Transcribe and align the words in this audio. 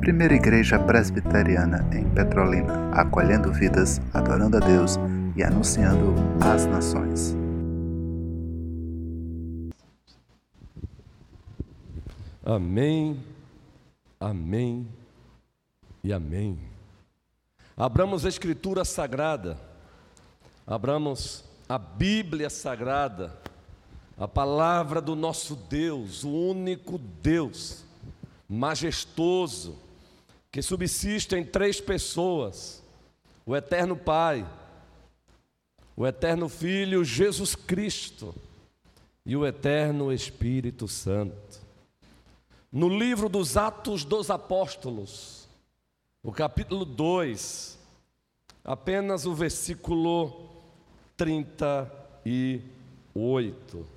Primeira 0.00 0.34
Igreja 0.34 0.78
Presbiteriana 0.78 1.84
em 1.92 2.08
Petrolina, 2.10 2.90
acolhendo 2.92 3.52
vidas, 3.52 4.00
adorando 4.14 4.56
a 4.56 4.60
Deus 4.60 4.96
e 5.34 5.42
anunciando 5.42 6.14
às 6.40 6.64
nações. 6.66 7.36
Amém, 12.44 13.20
amém 14.20 14.86
e 16.04 16.12
amém. 16.12 16.56
Abramos 17.76 18.24
a 18.24 18.28
Escritura 18.28 18.84
Sagrada, 18.84 19.58
abramos 20.64 21.44
a 21.68 21.76
Bíblia 21.76 22.48
Sagrada, 22.48 23.36
a 24.16 24.26
palavra 24.26 25.00
do 25.00 25.14
nosso 25.14 25.54
Deus, 25.54 26.24
o 26.24 26.30
único 26.30 26.98
Deus, 26.98 27.84
majestoso, 28.48 29.76
que 30.50 30.60
subsiste 30.62 31.36
em 31.36 31.44
três 31.44 31.80
pessoas: 31.80 32.82
o 33.44 33.54
Eterno 33.54 33.94
Pai, 33.94 34.44
o 35.94 36.06
Eterno 36.06 36.48
Filho 36.48 37.04
Jesus 37.04 37.54
Cristo 37.54 38.34
e 39.24 39.36
o 39.36 39.46
Eterno 39.46 40.10
Espírito 40.10 40.88
Santo. 40.88 41.66
No 42.72 42.88
livro 42.88 43.28
dos 43.28 43.56
Atos 43.56 44.04
dos 44.04 44.30
Apóstolos, 44.30 45.48
o 46.22 46.32
capítulo 46.32 46.84
2, 46.84 47.78
apenas 48.64 49.26
o 49.26 49.34
versículo 49.34 50.48
38. 51.16 53.95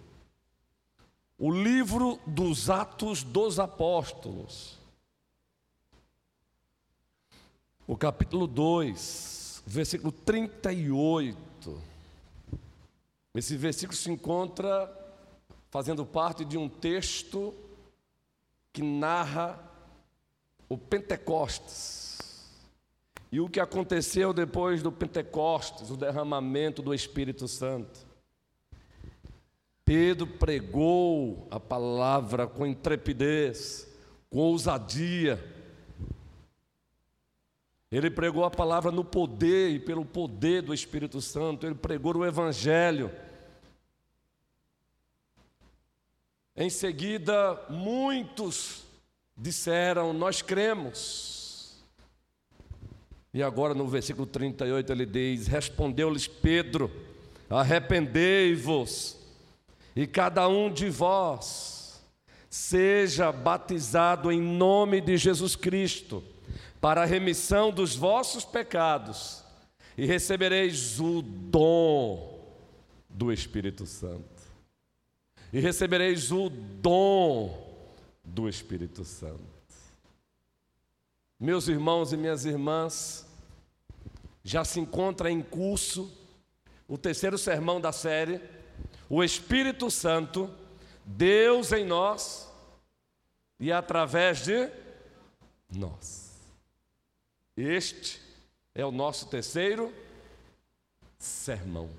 O 1.41 1.49
livro 1.49 2.19
dos 2.27 2.69
Atos 2.69 3.23
dos 3.23 3.59
Apóstolos, 3.59 4.77
o 7.87 7.95
capítulo 7.95 8.45
2, 8.45 9.63
versículo 9.65 10.11
38. 10.11 11.81
Esse 13.33 13.55
versículo 13.55 13.97
se 13.97 14.11
encontra 14.11 14.93
fazendo 15.69 16.05
parte 16.05 16.43
de 16.43 16.57
um 16.57 16.67
texto 16.67 17.55
que 18.73 18.81
narra 18.81 19.57
o 20.67 20.77
Pentecostes 20.77 22.51
e 23.31 23.39
o 23.39 23.47
que 23.47 23.61
aconteceu 23.61 24.33
depois 24.33 24.83
do 24.83 24.91
Pentecostes, 24.91 25.89
o 25.89 25.95
derramamento 25.95 26.81
do 26.81 26.93
Espírito 26.93 27.47
Santo. 27.47 28.08
Pedro 29.89 30.27
pregou 30.27 31.47
a 31.49 31.59
palavra 31.59 32.45
com 32.45 32.63
intrepidez, 32.63 33.91
com 34.29 34.37
ousadia, 34.37 35.43
ele 37.91 38.11
pregou 38.11 38.45
a 38.45 38.51
palavra 38.51 38.91
no 38.91 39.03
poder 39.03 39.71
e 39.71 39.79
pelo 39.79 40.05
poder 40.05 40.61
do 40.61 40.75
Espírito 40.75 41.19
Santo, 41.19 41.65
ele 41.65 41.73
pregou 41.73 42.15
o 42.15 42.23
Evangelho. 42.23 43.11
Em 46.55 46.69
seguida, 46.69 47.59
muitos 47.67 48.83
disseram: 49.35 50.13
Nós 50.13 50.39
cremos. 50.39 51.81
E 53.33 53.41
agora 53.41 53.73
no 53.73 53.87
versículo 53.87 54.27
38 54.27 54.91
ele 54.91 55.07
diz: 55.07 55.47
Respondeu-lhes 55.47 56.27
Pedro: 56.27 56.91
Arrependei-vos, 57.49 59.18
e 59.99 60.07
cada 60.07 60.47
um 60.47 60.71
de 60.71 60.89
vós 60.89 62.01
seja 62.49 63.33
batizado 63.33 64.31
em 64.31 64.39
nome 64.39 65.01
de 65.01 65.17
Jesus 65.17 65.57
Cristo 65.57 66.23
para 66.79 67.03
a 67.03 67.05
remissão 67.05 67.69
dos 67.69 67.97
vossos 67.97 68.45
pecados, 68.45 69.43
e 69.97 70.05
recebereis 70.05 71.01
o 71.01 71.21
dom 71.21 72.47
do 73.09 73.29
Espírito 73.29 73.85
Santo. 73.85 74.41
E 75.51 75.59
recebereis 75.59 76.31
o 76.31 76.49
dom 76.49 77.69
do 78.23 78.47
Espírito 78.47 79.03
Santo. 79.03 79.43
Meus 81.37 81.67
irmãos 81.67 82.13
e 82.13 82.17
minhas 82.17 82.45
irmãs, 82.45 83.27
já 84.45 84.63
se 84.63 84.79
encontra 84.79 85.29
em 85.29 85.41
curso 85.41 86.09
o 86.87 86.97
terceiro 86.97 87.37
sermão 87.37 87.81
da 87.81 87.91
série, 87.91 88.39
o 89.09 89.23
Espírito 89.23 89.89
Santo, 89.89 90.53
Deus 91.03 91.71
em 91.71 91.83
nós 91.83 92.47
e 93.59 93.71
através 93.71 94.45
de 94.45 94.69
nós. 95.71 96.37
Este 97.57 98.21
é 98.75 98.85
o 98.85 98.91
nosso 98.91 99.27
terceiro 99.27 99.93
sermão. 101.17 101.89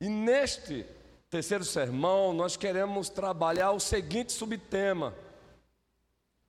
E 0.00 0.08
neste 0.08 0.84
terceiro 1.30 1.64
sermão, 1.64 2.34
nós 2.34 2.56
queremos 2.56 3.08
trabalhar 3.08 3.70
o 3.70 3.80
seguinte 3.80 4.32
subtema: 4.32 5.14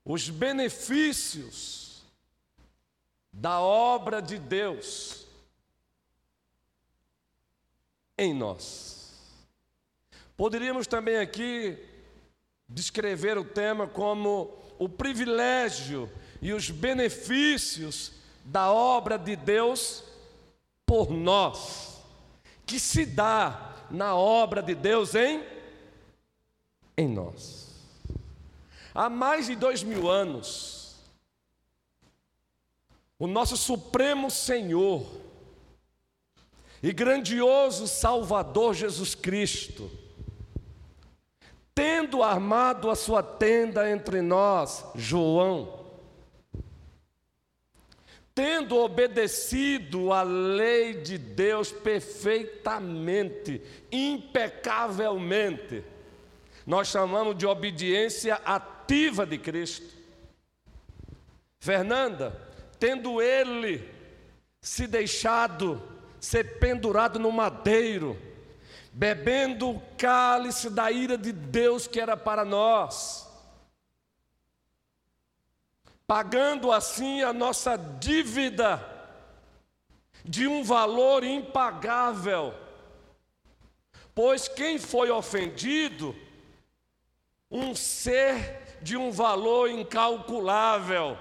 os 0.03 0.29
benefícios 0.29 2.03
da 3.31 3.61
obra 3.61 4.21
de 4.21 4.39
Deus 4.39 5.24
em 8.17 8.33
nós. 8.33 9.13
Poderíamos 10.37 10.87
também 10.87 11.17
aqui 11.17 11.77
descrever 12.67 13.37
o 13.37 13.45
tema 13.45 13.87
como 13.87 14.53
o 14.77 14.89
privilégio 14.89 16.09
e 16.41 16.51
os 16.51 16.69
benefícios 16.69 18.11
da 18.43 18.71
obra 18.71 19.17
de 19.17 19.35
Deus 19.35 20.03
por 20.85 21.09
nós, 21.09 22.01
que 22.65 22.79
se 22.79 23.05
dá 23.05 23.85
na 23.89 24.15
obra 24.15 24.61
de 24.61 24.75
Deus 24.75 25.15
em, 25.15 25.43
em 26.97 27.07
nós. 27.07 27.65
Há 28.93 29.09
mais 29.09 29.47
de 29.47 29.55
dois 29.55 29.83
mil 29.83 30.09
anos, 30.09 30.95
o 33.17 33.27
nosso 33.27 33.55
Supremo 33.57 34.29
Senhor 34.29 35.05
e 36.85 36.93
grandioso 36.93 37.87
Salvador 37.87 38.75
Jesus 38.75 39.15
Cristo, 39.15 39.89
tendo 41.73 42.21
armado 42.21 42.91
a 42.91 42.95
sua 42.95 43.23
tenda 43.23 43.89
entre 43.89 44.21
nós, 44.21 44.85
João, 44.93 45.83
tendo 48.35 48.77
obedecido 48.77 50.13
a 50.13 50.21
lei 50.21 51.01
de 51.01 51.17
Deus 51.17 51.71
perfeitamente, 51.71 53.63
impecavelmente, 53.91 55.83
nós 56.67 56.89
chamamos 56.89 57.35
de 57.35 57.47
obediência 57.47 58.35
ativa 58.45 59.25
de 59.25 59.39
Cristo. 59.39 59.91
Fernanda, 61.59 62.39
tendo 62.77 63.19
ele 63.19 63.89
se 64.61 64.85
deixado 64.85 65.94
ser 66.25 66.59
pendurado 66.59 67.19
no 67.19 67.31
madeiro, 67.31 68.19
bebendo 68.91 69.69
o 69.69 69.81
cálice 69.95 70.69
da 70.69 70.91
ira 70.91 71.17
de 71.17 71.31
Deus 71.31 71.85
que 71.85 71.99
era 71.99 72.17
para 72.17 72.43
nós, 72.43 73.29
pagando 76.07 76.71
assim 76.71 77.21
a 77.21 77.31
nossa 77.31 77.77
dívida 77.77 78.83
de 80.23 80.47
um 80.47 80.63
valor 80.63 81.23
impagável. 81.23 82.53
Pois 84.15 84.47
quem 84.47 84.79
foi 84.79 85.11
ofendido, 85.11 86.15
um 87.51 87.75
ser 87.75 88.79
de 88.81 88.97
um 88.97 89.11
valor 89.11 89.69
incalculável, 89.69 91.17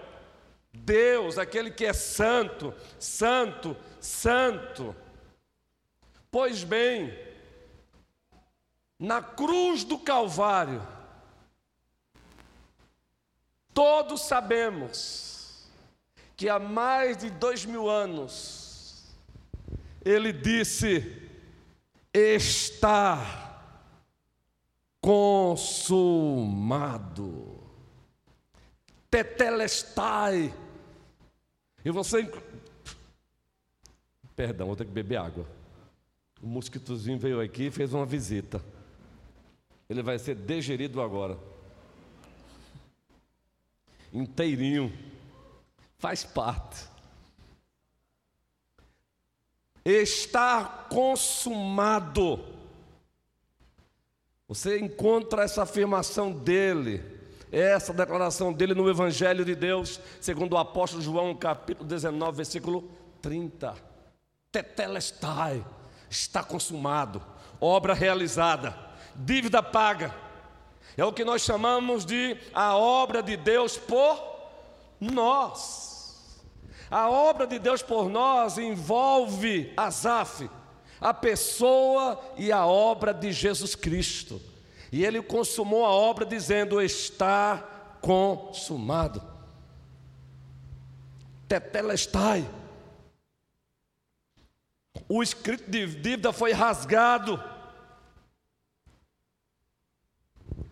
Deus, 0.74 1.38
aquele 1.38 1.70
que 1.70 1.86
é 1.86 1.92
santo, 1.92 2.74
santo, 2.98 3.76
santo. 4.00 4.94
Pois 6.34 6.64
bem, 6.64 7.16
na 8.98 9.22
cruz 9.22 9.84
do 9.84 9.96
Calvário, 9.96 10.84
todos 13.72 14.22
sabemos 14.22 15.70
que 16.36 16.48
há 16.48 16.58
mais 16.58 17.18
de 17.18 17.30
dois 17.30 17.64
mil 17.64 17.88
anos, 17.88 19.14
ele 20.04 20.32
disse: 20.32 21.22
Está 22.12 23.60
consumado. 25.00 25.70
Tetelestai. 29.08 30.52
E 31.84 31.92
você. 31.92 32.28
Perdão, 34.34 34.66
vou 34.66 34.74
ter 34.74 34.84
que 34.84 34.90
beber 34.90 35.18
água. 35.18 35.46
O 36.44 36.46
mosquitozinho 36.46 37.18
veio 37.18 37.40
aqui 37.40 37.68
e 37.68 37.70
fez 37.70 37.94
uma 37.94 38.04
visita. 38.04 38.62
ele 39.88 40.02
vai 40.02 40.18
ser 40.18 40.34
digerido 40.34 41.00
agora. 41.00 41.38
Inteirinho. 44.12 44.92
Faz 45.96 46.22
parte. 46.22 46.84
Está 49.82 50.86
consumado. 50.90 52.44
Você 54.46 54.78
encontra 54.78 55.44
essa 55.44 55.62
afirmação 55.62 56.30
dele, 56.30 57.02
essa 57.50 57.94
declaração 57.94 58.52
dele 58.52 58.74
no 58.74 58.90
Evangelho 58.90 59.46
de 59.46 59.54
Deus, 59.54 59.98
segundo 60.20 60.52
o 60.52 60.58
apóstolo 60.58 61.02
João, 61.02 61.34
capítulo 61.34 61.88
19, 61.88 62.36
versículo 62.36 62.90
30. 63.22 63.74
Tetelestai, 64.52 65.64
está 66.14 66.42
consumado, 66.42 67.20
obra 67.60 67.92
realizada, 67.92 68.76
dívida 69.14 69.62
paga. 69.62 70.14
É 70.96 71.04
o 71.04 71.12
que 71.12 71.24
nós 71.24 71.42
chamamos 71.42 72.04
de 72.04 72.36
a 72.54 72.76
obra 72.76 73.22
de 73.22 73.36
Deus 73.36 73.76
por 73.76 74.22
nós. 75.00 76.40
A 76.90 77.10
obra 77.10 77.46
de 77.46 77.58
Deus 77.58 77.82
por 77.82 78.08
nós 78.08 78.58
envolve 78.58 79.72
Asaf, 79.76 80.48
a 81.00 81.12
pessoa 81.12 82.20
e 82.36 82.52
a 82.52 82.64
obra 82.64 83.12
de 83.12 83.32
Jesus 83.32 83.74
Cristo. 83.74 84.40
E 84.92 85.04
ele 85.04 85.20
consumou 85.20 85.84
a 85.84 85.90
obra 85.90 86.24
dizendo: 86.24 86.80
Está 86.80 87.58
consumado. 88.00 89.20
Tetelestai. 91.48 92.48
O 95.08 95.22
escrito 95.22 95.70
de 95.70 95.86
dívida 95.86 96.32
foi 96.32 96.52
rasgado. 96.52 97.42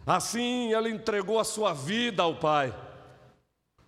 Assim 0.06 0.72
ele 0.72 0.90
entregou 0.90 1.38
a 1.38 1.44
sua 1.44 1.72
vida 1.72 2.22
ao 2.22 2.36
Pai. 2.36 2.74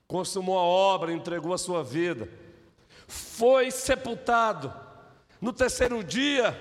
Consumou 0.07 0.59
a 0.59 0.63
obra, 0.63 1.13
entregou 1.13 1.55
a 1.55 1.59
sua 1.59 1.83
vida, 1.83 2.29
foi 3.09 3.71
sepultado. 3.71 4.73
No 5.41 5.53
terceiro 5.53 6.05
dia, 6.05 6.57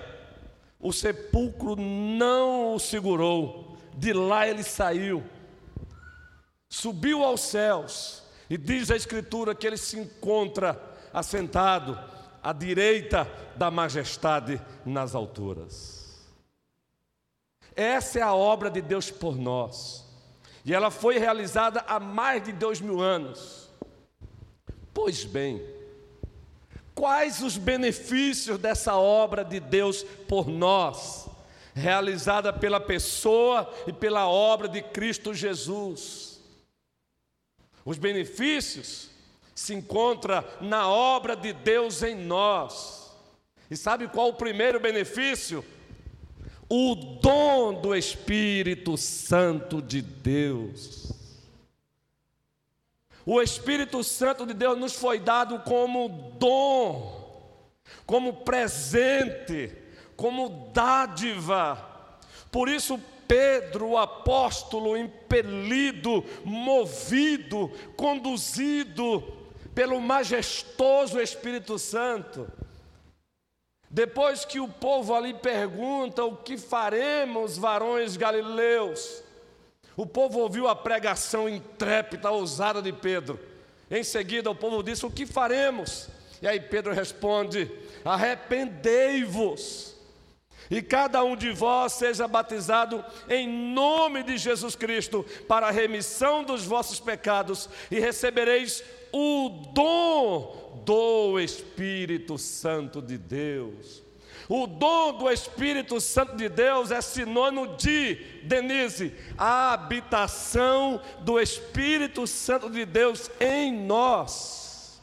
o 0.80 0.92
sepulcro 0.92 1.76
não 1.76 2.74
o 2.74 2.80
segurou, 2.80 3.76
de 3.94 4.12
lá 4.12 4.48
ele 4.48 4.62
saiu, 4.62 5.22
subiu 6.68 7.22
aos 7.22 7.42
céus, 7.42 8.22
e 8.50 8.56
diz 8.56 8.90
a 8.90 8.96
Escritura 8.96 9.54
que 9.54 9.66
ele 9.66 9.76
se 9.76 9.98
encontra 9.98 10.80
assentado 11.12 11.98
à 12.44 12.52
direita 12.52 13.26
da 13.56 13.70
majestade 13.70 14.60
nas 14.84 15.14
alturas. 15.14 16.28
Essa 17.74 18.18
é 18.18 18.22
a 18.22 18.34
obra 18.34 18.70
de 18.70 18.82
Deus 18.82 19.10
por 19.10 19.34
nós. 19.34 20.04
E 20.62 20.74
ela 20.74 20.90
foi 20.90 21.18
realizada 21.18 21.80
há 21.86 21.98
mais 21.98 22.44
de 22.44 22.52
dois 22.52 22.82
mil 22.82 23.00
anos. 23.00 23.70
Pois 24.92 25.24
bem, 25.24 25.60
quais 26.94 27.42
os 27.42 27.56
benefícios 27.56 28.58
dessa 28.58 28.94
obra 28.94 29.42
de 29.42 29.58
Deus 29.58 30.04
por 30.28 30.46
nós, 30.46 31.26
realizada 31.74 32.52
pela 32.52 32.78
pessoa 32.78 33.72
e 33.86 33.92
pela 33.92 34.28
obra 34.28 34.68
de 34.68 34.82
Cristo 34.82 35.32
Jesus? 35.32 36.40
Os 37.84 37.98
benefícios 37.98 39.13
se 39.54 39.74
encontram 39.74 40.44
na 40.60 40.88
obra 40.88 41.36
de 41.36 41.52
Deus 41.52 42.02
em 42.02 42.14
nós. 42.14 43.12
E 43.70 43.76
sabe 43.76 44.08
qual 44.08 44.28
o 44.28 44.34
primeiro 44.34 44.80
benefício? 44.80 45.64
o 46.68 46.94
dom 46.94 47.80
do 47.80 47.94
Espírito 47.94 48.96
Santo 48.96 49.82
de 49.82 50.00
Deus. 50.02 51.12
O 53.26 53.40
Espírito 53.40 54.02
Santo 54.04 54.44
de 54.44 54.52
Deus 54.54 54.78
nos 54.78 54.94
foi 54.94 55.18
dado 55.18 55.60
como 55.60 56.08
dom, 56.38 57.80
como 58.04 58.44
presente, 58.44 59.72
como 60.16 60.70
dádiva. 60.74 62.20
Por 62.50 62.68
isso, 62.68 63.00
Pedro, 63.26 63.90
o 63.90 63.98
apóstolo, 63.98 64.96
impelido, 64.96 66.24
movido, 66.44 67.70
conduzido 67.96 69.43
pelo 69.74 70.00
majestoso 70.00 71.20
Espírito 71.20 71.78
Santo, 71.78 72.50
depois 73.90 74.44
que 74.44 74.60
o 74.60 74.68
povo 74.68 75.14
ali 75.14 75.34
pergunta 75.34 76.24
o 76.24 76.36
que 76.36 76.56
faremos, 76.56 77.58
varões 77.58 78.16
galileus, 78.16 79.22
o 79.96 80.06
povo 80.06 80.40
ouviu 80.40 80.66
a 80.68 80.74
pregação 80.74 81.48
intrépida, 81.48 82.30
ousada 82.30 82.82
de 82.82 82.92
Pedro. 82.92 83.38
Em 83.90 84.02
seguida, 84.02 84.50
o 84.50 84.54
povo 84.54 84.82
disse: 84.82 85.06
O 85.06 85.10
que 85.10 85.24
faremos? 85.26 86.08
E 86.42 86.48
aí 86.48 86.58
Pedro 86.58 86.92
responde: 86.92 87.70
Arrependei-vos, 88.04 89.94
e 90.68 90.82
cada 90.82 91.22
um 91.22 91.36
de 91.36 91.52
vós 91.52 91.92
seja 91.92 92.26
batizado 92.26 93.04
em 93.28 93.48
nome 93.48 94.24
de 94.24 94.36
Jesus 94.36 94.74
Cristo, 94.74 95.24
para 95.46 95.68
a 95.68 95.70
remissão 95.70 96.42
dos 96.42 96.64
vossos 96.64 96.98
pecados, 96.98 97.68
e 97.90 98.00
recebereis 98.00 98.82
o 99.16 99.48
dom 99.72 100.82
do 100.84 101.38
Espírito 101.38 102.36
Santo 102.36 103.00
de 103.00 103.16
Deus. 103.16 104.02
O 104.48 104.66
dom 104.66 105.12
do 105.12 105.30
Espírito 105.30 106.00
Santo 106.00 106.36
de 106.36 106.48
Deus 106.48 106.90
é 106.90 107.00
sinônimo 107.00 107.76
de, 107.76 108.16
Denise, 108.42 109.14
a 109.38 109.72
habitação 109.72 111.00
do 111.20 111.40
Espírito 111.40 112.26
Santo 112.26 112.68
de 112.68 112.84
Deus 112.84 113.30
em 113.38 113.72
nós. 113.72 115.00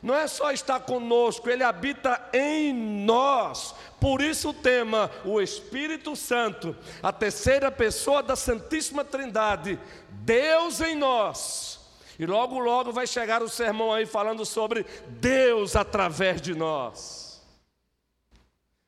Não 0.00 0.14
é 0.14 0.28
só 0.28 0.52
estar 0.52 0.78
conosco, 0.80 1.50
ele 1.50 1.64
habita 1.64 2.30
em 2.32 2.72
nós. 2.72 3.74
Por 4.00 4.22
isso 4.22 4.50
o 4.50 4.54
tema, 4.54 5.10
o 5.24 5.40
Espírito 5.40 6.14
Santo, 6.14 6.76
a 7.02 7.12
terceira 7.12 7.72
pessoa 7.72 8.22
da 8.22 8.36
Santíssima 8.36 9.04
Trindade, 9.04 9.80
Deus 10.22 10.80
em 10.80 10.94
nós 10.94 11.75
e 12.18 12.24
logo, 12.24 12.58
logo 12.58 12.92
vai 12.92 13.06
chegar 13.06 13.42
o 13.42 13.48
sermão 13.48 13.92
aí 13.92 14.06
falando 14.06 14.44
sobre 14.44 14.86
Deus 15.08 15.76
através 15.76 16.40
de 16.40 16.54
nós. 16.54 17.42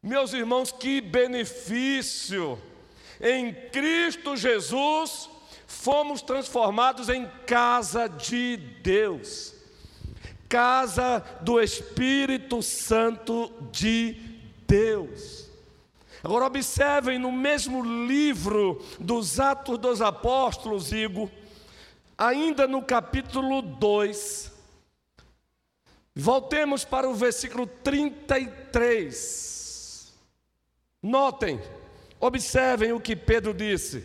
Meus 0.02 0.32
irmãos, 0.32 0.72
que 0.72 1.00
benefício! 1.00 2.58
Em 3.20 3.52
Cristo 3.52 4.36
Jesus 4.36 5.28
fomos 5.66 6.22
transformados 6.22 7.08
em 7.08 7.28
casa 7.46 8.08
de 8.08 8.56
Deus, 8.56 9.54
casa 10.48 11.22
do 11.42 11.60
Espírito 11.60 12.62
Santo 12.62 13.52
de 13.70 14.16
Deus. 14.66 15.48
Agora 16.22 16.46
observem 16.46 17.18
no 17.18 17.30
mesmo 17.30 17.82
livro 18.06 18.82
dos 18.98 19.38
Atos 19.38 19.78
dos 19.78 20.00
Apóstolos, 20.00 20.92
Igor, 20.92 21.28
ainda 22.18 22.66
no 22.66 22.82
capítulo 22.82 23.62
2, 23.62 24.52
voltemos 26.16 26.84
para 26.84 27.08
o 27.08 27.14
versículo 27.14 27.64
33. 27.64 30.12
Notem, 31.00 31.62
observem 32.18 32.92
o 32.92 33.00
que 33.00 33.14
Pedro 33.14 33.54
disse. 33.54 34.04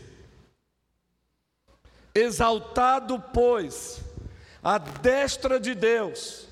Exaltado, 2.13 3.19
pois, 3.33 3.99
a 4.61 4.77
destra 4.77 5.59
de 5.59 5.73
Deus, 5.73 6.47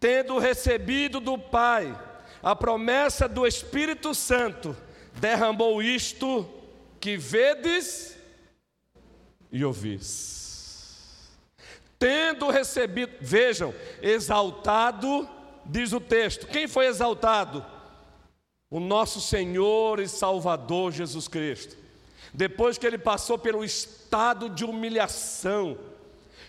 tendo 0.00 0.40
recebido 0.40 1.20
do 1.20 1.38
Pai 1.38 1.96
a 2.42 2.56
promessa 2.56 3.28
do 3.28 3.46
Espírito 3.46 4.12
Santo, 4.12 4.76
derramou 5.14 5.80
isto 5.80 6.52
que 6.98 7.16
vedes 7.16 8.18
e 9.52 9.64
ouvis 9.64 10.39
tendo 12.00 12.48
recebido, 12.48 13.12
vejam, 13.20 13.74
exaltado, 14.00 15.28
diz 15.66 15.92
o 15.92 16.00
texto, 16.00 16.46
quem 16.46 16.66
foi 16.66 16.86
exaltado? 16.86 17.64
O 18.70 18.80
nosso 18.80 19.20
Senhor 19.20 20.00
e 20.00 20.08
Salvador 20.08 20.92
Jesus 20.92 21.28
Cristo. 21.28 21.76
Depois 22.32 22.78
que 22.78 22.86
ele 22.86 22.96
passou 22.96 23.38
pelo 23.38 23.62
estado 23.62 24.48
de 24.48 24.64
humilhação, 24.64 25.76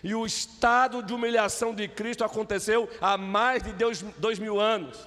e 0.02 0.14
o 0.14 0.24
estado 0.24 1.02
de 1.02 1.12
humilhação 1.12 1.74
de 1.74 1.86
Cristo 1.86 2.24
aconteceu 2.24 2.88
há 3.00 3.16
mais 3.18 3.62
de 3.62 3.72
dois, 3.72 4.38
mil 4.38 4.58
anos. 4.58 4.98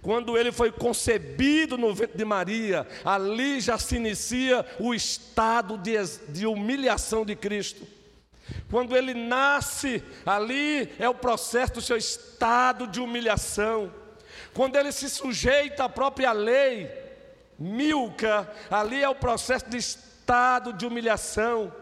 Quando 0.00 0.38
ele 0.38 0.52
foi 0.52 0.70
concebido 0.70 1.76
no 1.76 1.92
ventre 1.92 2.16
de 2.16 2.24
Maria, 2.24 2.86
ali 3.04 3.60
já 3.60 3.78
se 3.78 3.96
inicia 3.96 4.64
o 4.78 4.94
estado 4.94 5.76
de, 5.76 5.94
de 6.28 6.46
humilhação 6.46 7.26
de 7.26 7.34
Cristo. 7.34 7.97
Quando 8.70 8.96
ele 8.96 9.14
nasce, 9.14 10.02
ali 10.24 10.92
é 10.98 11.08
o 11.08 11.14
processo 11.14 11.74
do 11.74 11.80
seu 11.80 11.96
estado 11.96 12.86
de 12.86 13.00
humilhação. 13.00 13.92
Quando 14.54 14.76
ele 14.76 14.92
se 14.92 15.08
sujeita 15.08 15.84
à 15.84 15.88
própria 15.88 16.32
lei, 16.32 16.90
Milca, 17.58 18.50
ali 18.70 19.02
é 19.02 19.08
o 19.08 19.14
processo 19.14 19.68
de 19.68 19.78
estado 19.78 20.72
de 20.72 20.86
humilhação, 20.86 21.72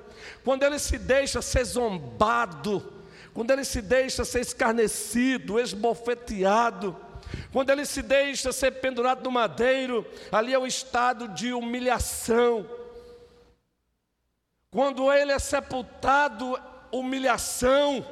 quando 0.42 0.62
ele 0.62 0.78
se 0.78 0.96
deixa 0.96 1.42
ser 1.42 1.64
zombado, 1.64 2.92
quando 3.35 3.50
ele 3.50 3.64
se 3.64 3.82
deixa 3.82 4.25
ser 4.25 4.40
escarnecido, 4.40 5.61
esbofeteado, 5.61 6.96
quando 7.52 7.70
ele 7.70 7.85
se 7.85 8.02
deixa 8.02 8.52
ser 8.52 8.73
pendurado 8.73 9.23
no 9.25 9.30
madeiro, 9.30 10.06
ali 10.32 10.54
é 10.54 10.58
o 10.58 10.66
estado 10.66 11.28
de 11.28 11.52
humilhação. 11.52 12.66
Quando 14.76 15.11
ele 15.11 15.33
é 15.33 15.38
sepultado, 15.38 16.61
humilhação. 16.92 18.04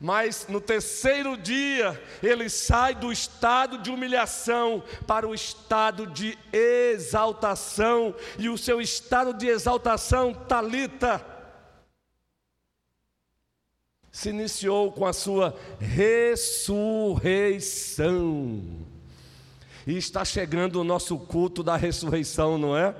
Mas 0.00 0.46
no 0.48 0.62
terceiro 0.62 1.36
dia, 1.36 2.02
ele 2.22 2.48
sai 2.48 2.94
do 2.94 3.12
estado 3.12 3.76
de 3.76 3.90
humilhação 3.90 4.82
para 5.06 5.28
o 5.28 5.34
estado 5.34 6.06
de 6.06 6.38
exaltação, 6.50 8.14
e 8.38 8.48
o 8.48 8.56
seu 8.56 8.80
estado 8.80 9.34
de 9.34 9.46
exaltação, 9.46 10.32
Talita, 10.32 11.22
se 14.10 14.30
iniciou 14.30 14.90
com 14.90 15.04
a 15.04 15.12
sua 15.12 15.54
ressurreição. 15.78 17.36
E 19.86 19.98
está 19.98 20.24
chegando 20.24 20.80
o 20.80 20.84
nosso 20.84 21.18
culto 21.18 21.62
da 21.62 21.76
ressurreição, 21.76 22.56
não 22.56 22.74
é? 22.74 22.96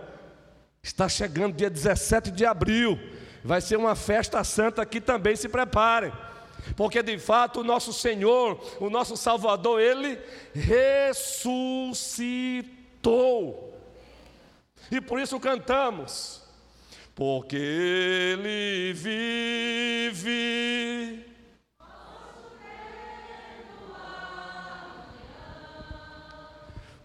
Está 0.87 1.09
chegando 1.09 1.57
dia 1.57 1.69
17 1.69 2.31
de 2.31 2.47
abril. 2.47 2.97
Vai 3.43 3.61
ser 3.61 3.77
uma 3.77 3.97
festa 3.97 4.45
santa 4.45 4.83
aqui 4.83 5.01
também, 5.01 5.35
se 5.35 5.49
preparem. 5.49 6.13
Porque 6.77 7.03
de 7.03 7.19
fato 7.19 7.59
o 7.61 7.65
nosso 7.65 7.93
Senhor, 7.93 8.61
o 8.81 8.89
nosso 8.89 9.17
Salvador, 9.17 9.81
ele 9.81 10.17
ressuscitou. 10.55 12.23
E 14.89 15.01
por 15.01 15.19
isso 15.19 15.41
cantamos 15.41 16.47
porque 17.17 17.57
Ele 17.57 18.93
vive. 18.93 20.15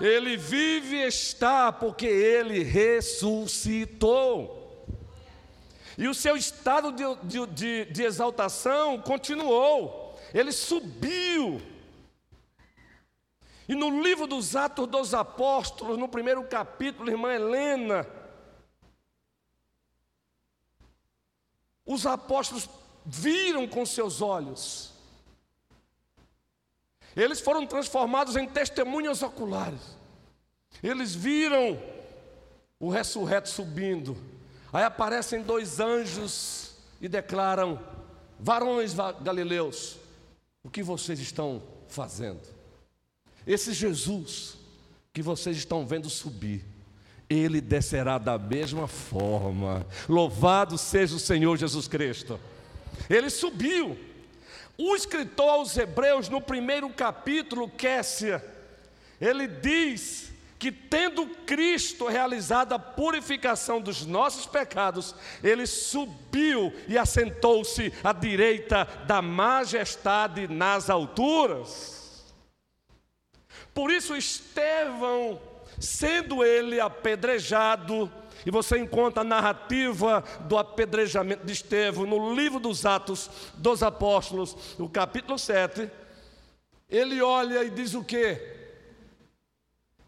Ele 0.00 0.36
vive 0.36 0.96
e 0.96 1.06
está 1.06 1.72
porque 1.72 2.06
ele 2.06 2.62
ressuscitou. 2.62 4.56
E 5.96 6.06
o 6.06 6.14
seu 6.14 6.36
estado 6.36 6.92
de, 6.92 7.04
de, 7.22 7.46
de, 7.46 7.84
de 7.86 8.02
exaltação 8.02 9.00
continuou. 9.00 10.18
Ele 10.34 10.52
subiu. 10.52 11.62
E 13.68 13.74
no 13.74 14.02
livro 14.02 14.26
dos 14.26 14.54
Atos 14.54 14.86
dos 14.86 15.14
Apóstolos, 15.14 15.98
no 15.98 16.08
primeiro 16.08 16.44
capítulo, 16.44 17.10
irmã 17.10 17.32
Helena, 17.32 18.06
os 21.84 22.06
apóstolos 22.06 22.68
viram 23.04 23.66
com 23.66 23.86
seus 23.86 24.20
olhos. 24.20 24.95
Eles 27.16 27.40
foram 27.40 27.66
transformados 27.66 28.36
em 28.36 28.46
testemunhas 28.46 29.22
oculares. 29.22 29.80
Eles 30.82 31.14
viram 31.14 31.80
o 32.78 32.90
ressurreto 32.90 33.48
subindo. 33.48 34.16
Aí 34.72 34.84
aparecem 34.84 35.42
dois 35.42 35.80
anjos 35.80 36.76
e 37.00 37.08
declaram: 37.08 37.80
Varões 38.38 38.94
galileus, 39.22 39.96
o 40.62 40.68
que 40.68 40.82
vocês 40.82 41.18
estão 41.18 41.62
fazendo? 41.88 42.42
Esse 43.46 43.72
Jesus 43.72 44.58
que 45.12 45.22
vocês 45.22 45.56
estão 45.56 45.86
vendo 45.86 46.10
subir, 46.10 46.62
ele 47.30 47.60
descerá 47.60 48.18
da 48.18 48.36
mesma 48.38 48.86
forma. 48.86 49.86
Louvado 50.06 50.76
seja 50.76 51.16
o 51.16 51.20
Senhor 51.20 51.56
Jesus 51.56 51.88
Cristo. 51.88 52.38
Ele 53.08 53.30
subiu. 53.30 53.96
O 54.78 54.94
escritor 54.94 55.48
aos 55.48 55.76
Hebreus, 55.76 56.28
no 56.28 56.40
primeiro 56.40 56.88
capítulo, 56.90 57.68
Kessia, 57.68 58.44
ele 59.20 59.46
diz 59.46 60.30
que, 60.58 60.70
tendo 60.70 61.26
Cristo 61.46 62.06
realizado 62.06 62.72
a 62.72 62.78
purificação 62.78 63.80
dos 63.80 64.04
nossos 64.04 64.46
pecados, 64.46 65.14
ele 65.42 65.66
subiu 65.66 66.74
e 66.88 66.98
assentou-se 66.98 67.92
à 68.02 68.12
direita 68.12 68.84
da 69.06 69.22
majestade 69.22 70.48
nas 70.48 70.90
alturas. 70.90 72.34
Por 73.72 73.90
isso, 73.90 74.16
Estevão 74.16 75.40
sendo 75.78 76.44
ele 76.44 76.80
apedrejado, 76.80 78.10
e 78.46 78.50
você 78.50 78.78
encontra 78.78 79.22
a 79.22 79.24
narrativa 79.24 80.22
do 80.48 80.56
apedrejamento 80.56 81.44
de 81.44 81.52
Estevão 81.52 82.06
no 82.06 82.32
livro 82.34 82.60
dos 82.60 82.86
Atos 82.86 83.28
dos 83.56 83.82
Apóstolos, 83.82 84.76
no 84.78 84.88
capítulo 84.88 85.38
7. 85.38 85.90
Ele 86.88 87.20
olha 87.20 87.64
e 87.64 87.70
diz 87.70 87.92
o 87.94 88.04
que? 88.04 88.40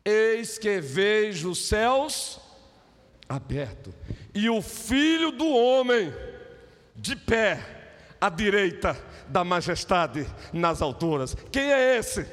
Eis 0.04 0.57
que 0.57 0.80
vejo 0.80 1.50
os 1.50 1.66
céus 1.66 2.40
abertos 3.28 3.92
e 4.33 4.49
o 4.49 4.62
filho 4.62 5.33
do 5.33 5.49
homem 5.49 6.14
de 6.95 7.16
pé 7.16 7.61
à 8.21 8.30
direita 8.30 8.97
da 9.26 9.45
majestade 9.45 10.26
nas 10.52 10.80
alturas. 10.80 11.37
Quem 11.52 11.73
é 11.73 11.99
esse? 11.99 12.25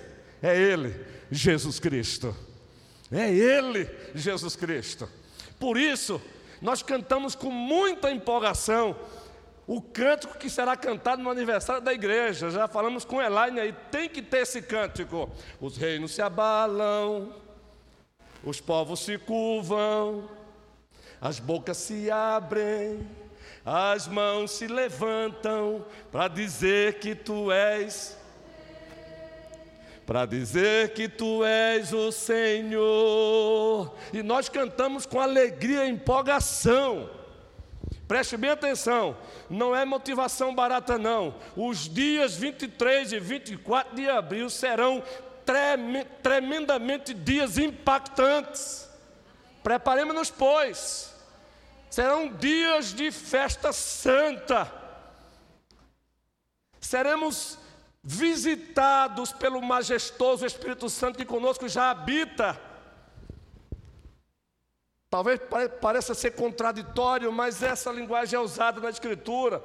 É 0.42 0.56
ele, 0.56 0.96
Jesus 1.32 1.80
Cristo. 1.80 2.34
É 3.12 3.32
Ele, 3.32 3.90
Jesus 4.14 4.56
Cristo. 4.56 5.08
Por 5.66 5.80
isso, 5.80 6.22
nós 6.62 6.84
cantamos 6.84 7.34
com 7.34 7.50
muita 7.50 8.12
empolgação 8.12 8.96
o 9.66 9.82
cântico 9.82 10.38
que 10.38 10.48
será 10.48 10.78
cantado 10.78 11.24
no 11.24 11.32
aniversário 11.32 11.82
da 11.82 11.92
igreja. 11.92 12.52
Já 12.52 12.68
falamos 12.68 13.04
com 13.04 13.20
Elaine 13.20 13.60
aí, 13.60 13.74
tem 13.90 14.08
que 14.08 14.22
ter 14.22 14.44
esse 14.44 14.62
cântico. 14.62 15.28
Os 15.60 15.76
reinos 15.76 16.12
se 16.12 16.22
abalam, 16.22 17.34
os 18.44 18.62
povos 18.62 19.00
se 19.00 19.18
curvam, 19.18 20.30
as 21.20 21.40
bocas 21.40 21.78
se 21.78 22.12
abrem, 22.12 23.10
as 23.66 24.08
mãos 24.08 24.52
se 24.52 24.68
levantam 24.68 25.84
para 26.12 26.28
dizer 26.28 27.00
que 27.00 27.16
tu 27.16 27.52
és 27.52 28.16
para 30.06 30.26
dizer 30.26 30.94
que 30.94 31.10
tu 31.10 31.44
és 31.44 31.92
o 31.92 32.12
Senhor. 32.12 33.96
E 34.14 34.22
nós 34.22 34.48
cantamos 34.48 35.06
com 35.06 35.20
alegria 35.20 35.86
e 35.86 35.90
empolgação. 35.90 37.10
Preste 38.08 38.38
bem 38.38 38.52
atenção, 38.52 39.18
não 39.50 39.76
é 39.76 39.84
motivação 39.84 40.54
barata, 40.54 40.96
não. 40.98 41.34
Os 41.56 41.90
dias 41.90 42.36
23 42.36 43.14
e 43.14 43.20
24 43.20 43.96
de 43.96 44.08
abril 44.08 44.48
serão 44.48 45.02
tremendamente 46.22 47.14
dias 47.16 47.58
impactantes. 47.58 48.88
Preparemos-nos, 49.64 50.30
pois. 50.30 51.16
Serão 51.90 52.32
dias 52.32 52.94
de 52.94 53.10
festa 53.12 53.74
santa. 53.74 54.72
Seremos 56.80 57.58
visitados 58.08 59.32
pelo 59.32 59.60
majestoso 59.64 60.46
Espírito 60.46 60.88
Santo 60.88 61.18
que 61.18 61.26
conosco 61.26 61.68
já 61.68 61.90
habita. 61.90 62.62
Talvez 65.10 65.40
pareça 65.82 66.14
ser 66.14 66.32
contraditório, 66.32 67.32
mas 67.32 67.64
essa 67.64 67.92
linguagem 67.92 68.38
é 68.38 68.40
usada 68.40 68.80
na 68.80 68.92
Escritura. 68.92 69.64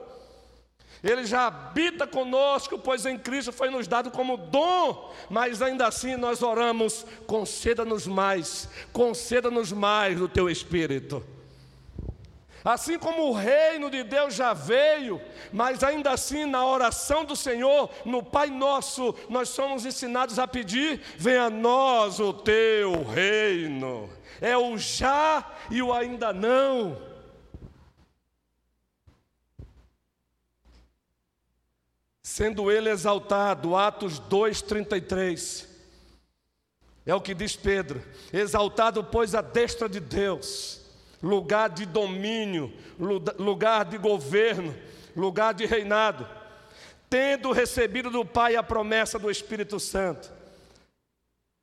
Ele 1.04 1.26
já 1.26 1.46
habita 1.46 2.06
conosco, 2.06 2.78
pois 2.78 3.04
em 3.04 3.18
Cristo 3.18 3.52
foi 3.52 3.68
nos 3.68 3.86
dado 3.86 4.10
como 4.10 4.36
dom, 4.36 5.12
mas 5.28 5.60
ainda 5.60 5.86
assim 5.86 6.16
nós 6.16 6.42
oramos: 6.42 7.04
conceda-nos 7.26 8.06
mais, 8.06 8.68
conceda-nos 8.92 9.70
mais 9.70 10.18
do 10.18 10.28
teu 10.28 10.48
Espírito. 10.48 11.22
Assim 12.64 12.98
como 12.98 13.28
o 13.28 13.32
reino 13.32 13.90
de 13.90 14.02
Deus 14.02 14.34
já 14.34 14.52
veio, 14.52 15.20
mas 15.50 15.82
ainda 15.82 16.10
assim, 16.10 16.44
na 16.44 16.66
oração 16.66 17.24
do 17.24 17.34
Senhor, 17.34 17.90
no 18.04 18.22
Pai 18.22 18.48
Nosso, 18.48 19.14
nós 19.30 19.48
somos 19.48 19.86
ensinados 19.86 20.38
a 20.38 20.46
pedir: 20.46 21.00
venha 21.16 21.44
a 21.44 21.50
nós 21.50 22.20
o 22.20 22.34
teu 22.34 23.02
reino. 23.04 24.10
É 24.40 24.56
o 24.56 24.76
já 24.76 25.50
e 25.70 25.80
o 25.80 25.92
ainda 25.92 26.32
não. 26.32 27.00
Sendo 32.22 32.70
ele 32.70 32.90
exaltado, 32.90 33.74
Atos 33.74 34.20
2,33. 34.20 35.66
É 37.06 37.14
o 37.14 37.22
que 37.22 37.34
diz 37.34 37.56
Pedro: 37.56 38.02
exaltado, 38.30 39.02
pois, 39.02 39.34
a 39.34 39.40
destra 39.40 39.88
de 39.88 39.98
Deus 39.98 40.79
lugar 41.22 41.70
de 41.70 41.84
domínio, 41.86 42.72
lugar 43.38 43.84
de 43.84 43.98
governo, 43.98 44.74
lugar 45.14 45.52
de 45.54 45.66
reinado, 45.66 46.26
tendo 47.08 47.52
recebido 47.52 48.10
do 48.10 48.24
Pai 48.24 48.56
a 48.56 48.62
promessa 48.62 49.18
do 49.18 49.30
Espírito 49.30 49.78
Santo, 49.78 50.32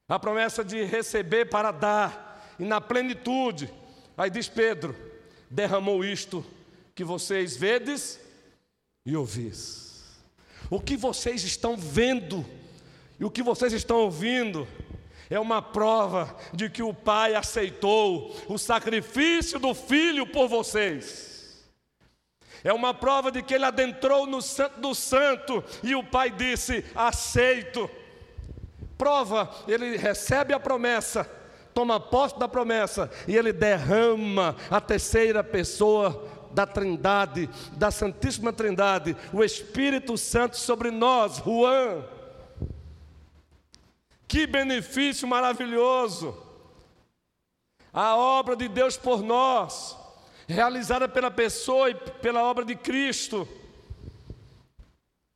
a 0.09 0.19
promessa 0.19 0.63
de 0.63 0.83
receber 0.83 1.45
para 1.45 1.71
dar, 1.71 2.55
e 2.59 2.63
na 2.63 2.79
plenitude, 2.79 3.71
aí 4.17 4.29
diz 4.29 4.47
Pedro: 4.47 4.95
derramou 5.49 6.03
isto 6.03 6.45
que 6.93 7.03
vocês 7.03 7.55
vedes 7.55 8.19
e 9.05 9.15
ouvis. 9.15 9.87
O 10.69 10.79
que 10.79 10.97
vocês 10.97 11.43
estão 11.43 11.77
vendo 11.77 12.45
e 13.19 13.25
o 13.25 13.31
que 13.31 13.41
vocês 13.41 13.73
estão 13.73 13.97
ouvindo 13.97 14.67
é 15.29 15.39
uma 15.39 15.61
prova 15.61 16.35
de 16.53 16.69
que 16.69 16.81
o 16.81 16.93
Pai 16.93 17.35
aceitou 17.35 18.35
o 18.47 18.57
sacrifício 18.57 19.59
do 19.59 19.73
Filho 19.73 20.25
por 20.27 20.47
vocês. 20.47 21.67
É 22.63 22.73
uma 22.73 22.93
prova 22.93 23.31
de 23.31 23.41
que 23.41 23.53
ele 23.53 23.65
adentrou 23.65 24.25
no 24.25 24.41
Santo 24.41 24.79
do 24.79 24.95
Santo 24.95 25.63
e 25.83 25.95
o 25.95 26.03
Pai 26.03 26.29
disse: 26.29 26.83
aceito. 26.95 27.89
Prova, 28.97 29.53
ele 29.67 29.95
recebe 29.95 30.53
a 30.53 30.59
promessa, 30.59 31.29
toma 31.71 31.99
posse 31.99 32.39
da 32.39 32.47
promessa 32.47 33.11
e 33.27 33.37
ele 33.37 33.53
derrama 33.53 34.55
a 34.71 34.81
terceira 34.81 35.43
pessoa 35.43 36.27
da 36.51 36.65
Trindade, 36.65 37.47
da 37.73 37.91
Santíssima 37.91 38.51
Trindade, 38.51 39.15
o 39.31 39.43
Espírito 39.43 40.17
Santo 40.17 40.57
sobre 40.57 40.89
nós, 40.89 41.37
Juan. 41.37 42.03
Que 44.27 44.45
benefício 44.45 45.27
maravilhoso! 45.27 46.37
A 47.93 48.15
obra 48.15 48.55
de 48.55 48.67
Deus 48.67 48.97
por 48.97 49.23
nós, 49.23 49.97
realizada 50.47 51.07
pela 51.07 51.31
pessoa 51.31 51.89
e 51.89 51.95
pela 51.95 52.43
obra 52.43 52.65
de 52.65 52.75
Cristo, 52.75 53.47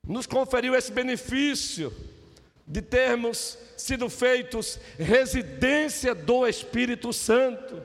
nos 0.05 0.27
conferiu 0.27 0.75
esse 0.75 0.91
benefício 0.91 1.93
de 2.67 2.81
termos 2.81 3.57
sido 3.77 4.10
feitos 4.10 4.79
residência 4.98 6.13
do 6.13 6.45
Espírito 6.48 7.12
Santo. 7.12 7.81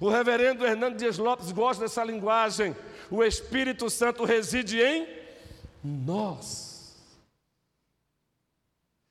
O 0.00 0.08
reverendo 0.08 0.66
Hernando 0.66 0.96
Dias 0.96 1.18
Lopes 1.18 1.50
gosta 1.50 1.84
dessa 1.84 2.04
linguagem. 2.04 2.76
O 3.10 3.24
Espírito 3.24 3.88
Santo 3.88 4.24
reside 4.24 4.80
em 4.80 5.08
nós. 5.82 6.67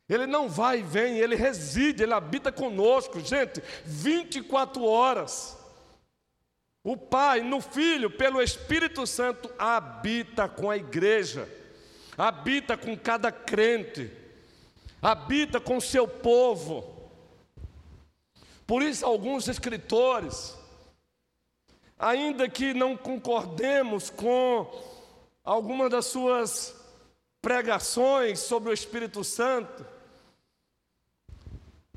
Ele 0.09 0.25
não 0.25 0.47
vai 0.47 0.79
e 0.79 0.83
vem, 0.83 1.17
ele 1.17 1.35
reside, 1.35 2.03
ele 2.03 2.13
habita 2.13 2.51
conosco, 2.51 3.19
gente, 3.19 3.61
24 3.83 4.83
horas. 4.83 5.57
O 6.81 6.95
Pai, 6.95 7.41
no 7.41 7.59
Filho, 7.59 8.09
pelo 8.09 8.41
Espírito 8.41 9.05
Santo, 9.05 9.51
habita 9.59 10.47
com 10.47 10.69
a 10.69 10.77
igreja, 10.77 11.49
habita 12.17 12.77
com 12.77 12.97
cada 12.97 13.29
crente, 13.29 14.09
habita 15.01 15.59
com 15.59 15.81
seu 15.81 16.07
povo. 16.07 17.11
Por 18.65 18.81
isso, 18.81 19.05
alguns 19.05 19.49
escritores, 19.49 20.57
ainda 21.99 22.47
que 22.47 22.73
não 22.73 22.95
concordemos 22.95 24.09
com 24.09 24.71
algumas 25.43 25.91
das 25.91 26.05
suas 26.05 26.73
pregações 27.41 28.39
sobre 28.39 28.69
o 28.69 28.73
Espírito 28.73 29.25
Santo, 29.25 29.96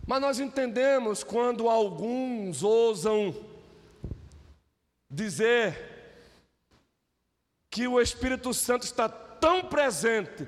mas 0.07 0.21
nós 0.21 0.41
entendemos 0.41 1.23
quando 1.23 1.69
alguns 1.69 2.63
ousam 2.63 3.35
dizer 5.09 5.91
que 7.71 7.87
o 7.87 8.01
Espírito 8.01 8.53
Santo 8.53 8.85
está 8.85 9.09
tão 9.09 9.65
presente, 9.65 10.47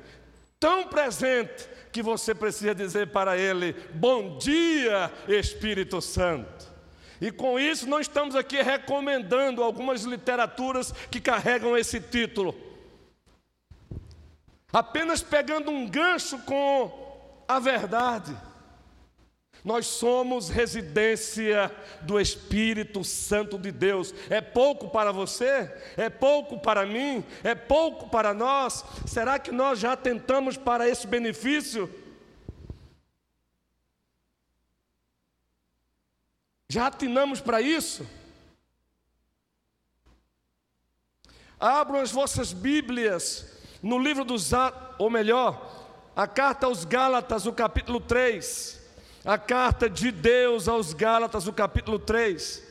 tão 0.59 0.89
presente, 0.89 1.69
que 1.93 2.03
você 2.03 2.35
precisa 2.35 2.75
dizer 2.75 3.09
para 3.09 3.37
ele: 3.37 3.75
Bom 3.95 4.39
dia, 4.39 5.13
Espírito 5.29 6.01
Santo. 6.01 6.73
E 7.21 7.31
com 7.31 7.61
isso, 7.61 7.89
não 7.89 8.01
estamos 8.01 8.35
aqui 8.35 8.61
recomendando 8.63 9.63
algumas 9.63 10.03
literaturas 10.03 10.91
que 11.11 11.21
carregam 11.21 11.77
esse 11.77 12.01
título. 12.01 12.53
Apenas 14.73 15.23
pegando 15.23 15.71
um 15.71 15.87
gancho 15.87 16.39
com 16.41 17.45
a 17.47 17.61
verdade. 17.61 18.37
Nós 19.65 19.87
somos 19.87 20.49
residência 20.49 21.71
do 22.01 22.21
Espírito 22.21 23.05
Santo 23.05 23.57
de 23.57 23.71
Deus. 23.71 24.13
É 24.29 24.41
pouco 24.41 24.89
para 24.89 25.13
você? 25.13 25.73
É 25.97 26.11
pouco 26.11 26.59
para 26.59 26.85
mim? 26.85 27.25
É 27.45 27.55
pouco 27.55 28.09
para 28.09 28.35
nós? 28.35 28.85
Será 29.07 29.39
que 29.39 29.53
nós 29.53 29.79
já 29.79 29.97
tentamos 29.97 30.57
para 30.57 30.89
esse 30.89 31.07
benefício? 31.07 31.89
Já 36.69 36.89
atinamos 36.89 37.41
para 37.41 37.61
isso? 37.61 38.05
Abram 41.61 42.01
as 42.01 42.11
vossas 42.11 42.53
Bíblias 42.53 43.47
no 43.81 43.97
livro 43.97 44.25
dos 44.25 44.51
ou 44.99 45.09
melhor, 45.09 45.87
a 46.17 46.27
carta 46.27 46.67
aos 46.67 46.85
Gálatas, 46.85 47.47
o 47.47 47.53
capítulo 47.53 48.01
3. 48.01 48.82
A 49.25 49.39
carta 49.39 49.89
de 49.89 50.11
Deus 50.11 50.69
aos 50.69 50.93
Gálatas, 50.93 51.47
o 51.47 51.53
capítulo 51.53 51.99
3. 51.99 52.63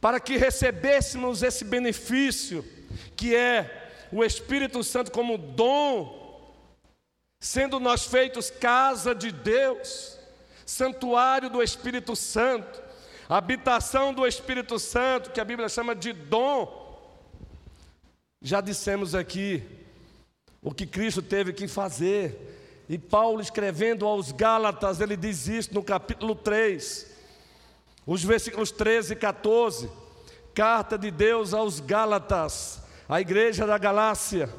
Para 0.00 0.18
que 0.18 0.36
recebêssemos 0.36 1.42
esse 1.42 1.64
benefício, 1.64 2.64
que 3.16 3.34
é 3.34 3.90
o 4.10 4.24
Espírito 4.24 4.82
Santo 4.82 5.10
como 5.10 5.38
dom, 5.38 6.54
sendo 7.40 7.78
nós 7.78 8.06
feitos 8.06 8.50
casa 8.50 9.14
de 9.14 9.30
Deus, 9.30 10.18
santuário 10.66 11.48
do 11.48 11.62
Espírito 11.62 12.16
Santo 12.16 12.90
habitação 13.30 14.12
do 14.12 14.26
Espírito 14.26 14.76
Santo, 14.76 15.30
que 15.30 15.40
a 15.40 15.44
Bíblia 15.44 15.68
chama 15.68 15.94
de 15.94 16.12
dom. 16.12 16.78
Já 18.42 18.60
dissemos 18.60 19.14
aqui 19.14 19.62
o 20.60 20.74
que 20.74 20.84
Cristo 20.84 21.22
teve 21.22 21.52
que 21.52 21.68
fazer. 21.68 22.59
E 22.90 22.98
Paulo, 22.98 23.40
escrevendo 23.40 24.04
aos 24.04 24.32
Gálatas, 24.32 25.00
ele 25.00 25.16
diz 25.16 25.46
isso 25.46 25.72
no 25.72 25.80
capítulo 25.80 26.34
3, 26.34 27.08
os 28.04 28.24
versículos 28.24 28.72
13 28.72 29.12
e 29.12 29.16
14. 29.16 29.88
Carta 30.52 30.98
de 30.98 31.08
Deus 31.08 31.54
aos 31.54 31.78
Gálatas, 31.78 32.82
a 33.08 33.20
igreja 33.20 33.64
da 33.64 33.78
Galácia. 33.78 34.52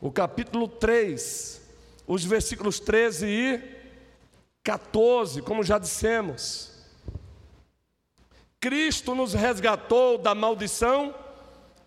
O 0.00 0.10
capítulo 0.10 0.66
3, 0.66 1.62
os 2.04 2.24
versículos 2.24 2.80
13 2.80 3.28
e 3.28 3.62
14, 4.64 5.42
como 5.42 5.62
já 5.62 5.78
dissemos. 5.78 6.72
Cristo 8.58 9.14
nos 9.14 9.34
resgatou 9.34 10.18
da 10.18 10.34
maldição 10.34 11.14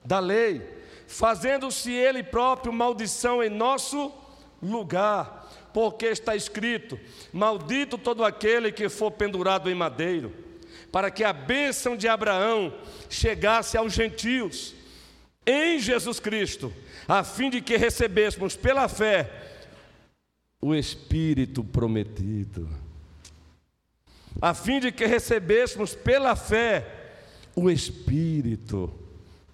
da 0.05 0.19
lei, 0.19 0.65
fazendo-se 1.05 1.91
Ele 1.91 2.23
próprio 2.23 2.71
maldição 2.71 3.43
em 3.43 3.49
nosso 3.49 4.28
lugar, 4.61 5.49
porque 5.73 6.07
está 6.07 6.35
escrito: 6.35 6.99
Maldito 7.31 7.97
todo 7.97 8.23
aquele 8.23 8.71
que 8.71 8.89
for 8.89 9.11
pendurado 9.11 9.69
em 9.69 9.75
madeiro, 9.75 10.33
para 10.91 11.09
que 11.11 11.23
a 11.23 11.33
bênção 11.33 11.95
de 11.95 12.07
Abraão 12.07 12.73
chegasse 13.09 13.77
aos 13.77 13.93
gentios, 13.93 14.75
em 15.45 15.79
Jesus 15.79 16.19
Cristo, 16.19 16.73
a 17.07 17.23
fim 17.23 17.49
de 17.49 17.61
que 17.61 17.77
recebêssemos 17.77 18.55
pela 18.55 18.87
fé 18.87 19.29
o 20.61 20.75
Espírito 20.75 21.63
prometido 21.63 22.69
a 24.41 24.53
fim 24.53 24.79
de 24.79 24.91
que 24.91 25.05
recebêssemos 25.05 25.93
pela 25.93 26.35
fé 26.35 26.85
o 27.55 27.69
Espírito 27.69 28.91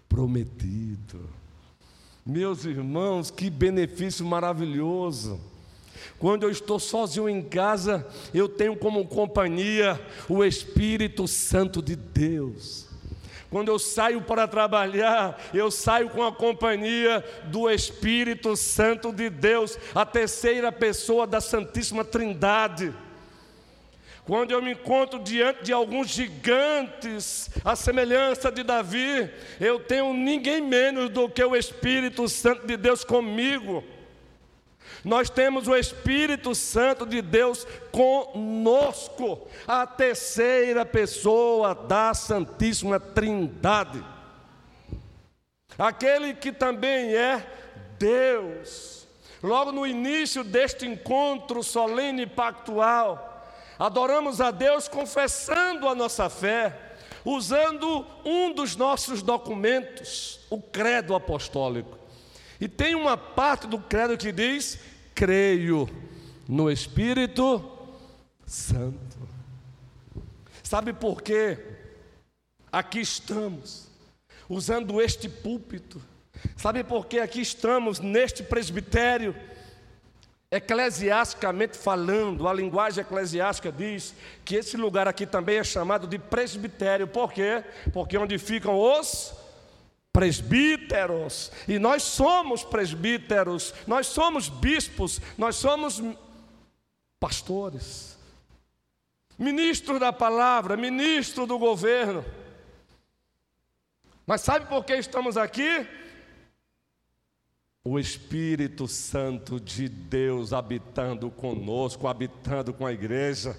prometido. 0.07 1.29
Meus 2.27 2.65
irmãos, 2.65 3.29
que 3.29 3.51
benefício 3.51 4.25
maravilhoso. 4.25 5.39
Quando 6.17 6.41
eu 6.41 6.49
estou 6.49 6.79
sozinho 6.79 7.29
em 7.29 7.39
casa, 7.39 8.03
eu 8.33 8.49
tenho 8.49 8.75
como 8.75 9.05
companhia 9.05 10.01
o 10.27 10.43
Espírito 10.43 11.27
Santo 11.27 11.83
de 11.83 11.95
Deus. 11.95 12.87
Quando 13.51 13.69
eu 13.69 13.77
saio 13.77 14.23
para 14.23 14.47
trabalhar, 14.47 15.39
eu 15.53 15.69
saio 15.69 16.09
com 16.09 16.23
a 16.23 16.31
companhia 16.31 17.23
do 17.51 17.69
Espírito 17.69 18.55
Santo 18.55 19.13
de 19.13 19.29
Deus, 19.29 19.77
a 19.93 20.03
terceira 20.03 20.71
pessoa 20.71 21.27
da 21.27 21.39
Santíssima 21.39 22.03
Trindade. 22.03 22.91
Quando 24.25 24.51
eu 24.51 24.61
me 24.61 24.71
encontro 24.71 25.19
diante 25.19 25.65
de 25.65 25.71
alguns 25.71 26.07
gigantes, 26.07 27.49
a 27.63 27.75
semelhança 27.75 28.51
de 28.51 28.63
Davi, 28.63 29.29
eu 29.59 29.79
tenho 29.79 30.13
ninguém 30.13 30.61
menos 30.61 31.11
do 31.11 31.29
que 31.29 31.43
o 31.43 31.55
Espírito 31.55 32.27
Santo 32.27 32.65
de 32.65 32.75
Deus 32.75 33.03
comigo. 33.03 33.83
Nós 35.03 35.29
temos 35.29 35.67
o 35.67 35.75
Espírito 35.75 36.55
Santo 36.55 37.05
de 37.05 37.21
Deus 37.21 37.67
conosco, 37.91 39.47
a 39.67 39.85
terceira 39.85 40.83
pessoa 40.83 41.75
da 41.75 42.11
Santíssima 42.15 42.99
Trindade. 42.99 44.03
Aquele 45.77 46.33
que 46.33 46.51
também 46.51 47.15
é 47.15 47.45
Deus. 47.99 49.07
Logo 49.43 49.71
no 49.71 49.85
início 49.85 50.43
deste 50.43 50.87
encontro 50.87 51.61
solene 51.61 52.23
e 52.23 52.27
pactual, 52.27 53.34
Adoramos 53.77 54.39
a 54.39 54.51
Deus 54.51 54.87
confessando 54.87 55.87
a 55.87 55.95
nossa 55.95 56.29
fé, 56.29 56.95
usando 57.23 58.05
um 58.23 58.53
dos 58.53 58.75
nossos 58.75 59.21
documentos, 59.21 60.39
o 60.49 60.61
credo 60.61 61.13
apostólico. 61.13 61.97
E 62.59 62.67
tem 62.67 62.95
uma 62.95 63.17
parte 63.17 63.67
do 63.67 63.79
credo 63.79 64.17
que 64.17 64.31
diz: 64.31 64.79
creio 65.13 65.89
no 66.47 66.71
Espírito 66.71 67.63
Santo. 68.45 69.17
Sabe 70.63 70.93
por 70.93 71.21
quê? 71.21 71.59
Aqui 72.71 72.99
estamos, 72.99 73.87
usando 74.49 75.01
este 75.01 75.27
púlpito. 75.27 76.01
Sabe 76.55 76.83
por 76.83 77.07
que 77.07 77.19
aqui 77.19 77.41
estamos 77.41 77.99
neste 77.99 78.43
presbitério? 78.43 79.35
Eclesiasticamente 80.55 81.77
falando, 81.77 82.47
a 82.47 82.53
linguagem 82.53 83.01
eclesiástica 83.01 83.69
diz 83.73 84.15
que 84.45 84.55
esse 84.55 84.77
lugar 84.77 85.05
aqui 85.05 85.25
também 85.25 85.57
é 85.57 85.63
chamado 85.65 86.07
de 86.07 86.17
presbitério. 86.17 87.07
Por 87.07 87.33
quê? 87.33 87.61
Porque 87.91 88.17
onde 88.17 88.37
ficam 88.37 88.77
os 88.77 89.33
presbíteros. 90.13 91.51
E 91.67 91.77
nós 91.77 92.03
somos 92.03 92.63
presbíteros, 92.63 93.73
nós 93.85 94.07
somos 94.07 94.47
bispos, 94.47 95.19
nós 95.37 95.57
somos 95.57 96.01
pastores, 97.19 98.17
ministro 99.37 99.99
da 99.99 100.13
palavra, 100.13 100.77
ministro 100.77 101.45
do 101.45 101.59
governo. 101.59 102.23
Mas 104.25 104.39
sabe 104.39 104.67
por 104.67 104.85
que 104.85 104.95
estamos 104.95 105.35
aqui? 105.35 105.85
O 107.87 107.99
Espírito 107.99 108.87
Santo 108.87 109.59
de 109.59 109.87
Deus 109.87 110.51
habitando 110.51 111.29
conosco, 111.29 112.07
habitando 112.07 112.73
com 112.73 112.83
a 112.83 112.91
igreja. 112.91 113.55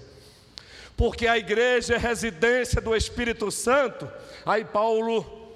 Porque 0.97 1.27
a 1.27 1.37
igreja 1.37 1.95
é 1.95 1.97
residência 1.97 2.81
do 2.81 2.93
Espírito 2.93 3.49
Santo. 3.49 4.11
Aí 4.45 4.65
Paulo 4.65 5.47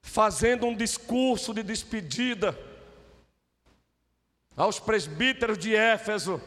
fazendo 0.00 0.64
um 0.64 0.74
discurso 0.74 1.52
de 1.52 1.62
despedida 1.62 2.58
aos 4.56 4.80
presbíteros 4.80 5.58
de 5.58 5.74
Éfeso, 5.74 6.40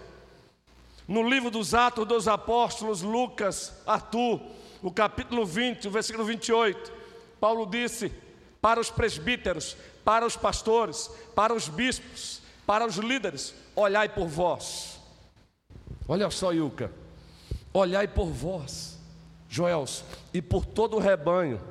no 1.07 1.21
livro 1.21 1.51
dos 1.51 1.75
Atos 1.75 2.07
dos 2.07 2.27
Apóstolos, 2.27 3.03
Lucas, 3.03 3.79
Arthur, 3.85 4.41
o 4.81 4.91
capítulo 4.91 5.45
20, 5.45 5.87
o 5.87 5.91
versículo 5.91 6.25
28, 6.25 6.91
Paulo 7.39 7.67
disse 7.67 8.11
para 8.63 8.79
os 8.79 8.89
presbíteros: 8.89 9.75
para 10.05 10.25
os 10.25 10.37
pastores, 10.37 11.11
para 11.35 11.53
os 11.53 11.67
bispos, 11.67 12.41
para 12.65 12.85
os 12.85 12.95
líderes: 12.95 13.53
olhai 13.75 14.07
por 14.07 14.25
vós. 14.25 14.97
Olha 16.07 16.29
só, 16.31 16.53
Ilka, 16.53 16.89
olhai 17.73 18.07
por 18.07 18.27
vós, 18.27 18.97
Joels, 19.49 20.05
e 20.33 20.41
por 20.41 20.65
todo 20.65 20.95
o 20.95 20.99
rebanho. 20.99 21.61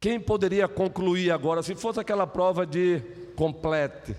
Quem 0.00 0.18
poderia 0.18 0.66
concluir 0.66 1.30
agora, 1.30 1.62
se 1.62 1.74
fosse 1.74 2.00
aquela 2.00 2.26
prova 2.26 2.66
de 2.66 3.00
complete? 3.36 4.16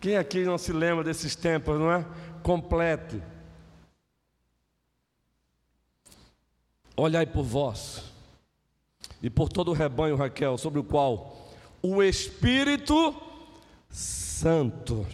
Quem 0.00 0.16
aqui 0.16 0.44
não 0.44 0.56
se 0.56 0.72
lembra 0.72 1.04
desses 1.04 1.34
tempos, 1.34 1.78
não 1.78 1.92
é? 1.92 2.06
Complete. 2.42 3.20
Olhai 6.96 7.26
por 7.26 7.42
vós 7.42 8.11
e 9.22 9.30
por 9.30 9.48
todo 9.48 9.70
o 9.70 9.74
rebanho, 9.74 10.16
Raquel, 10.16 10.58
sobre 10.58 10.80
o 10.80 10.84
qual 10.84 11.48
o 11.80 12.02
Espírito 12.02 13.14
Santo 13.88 15.06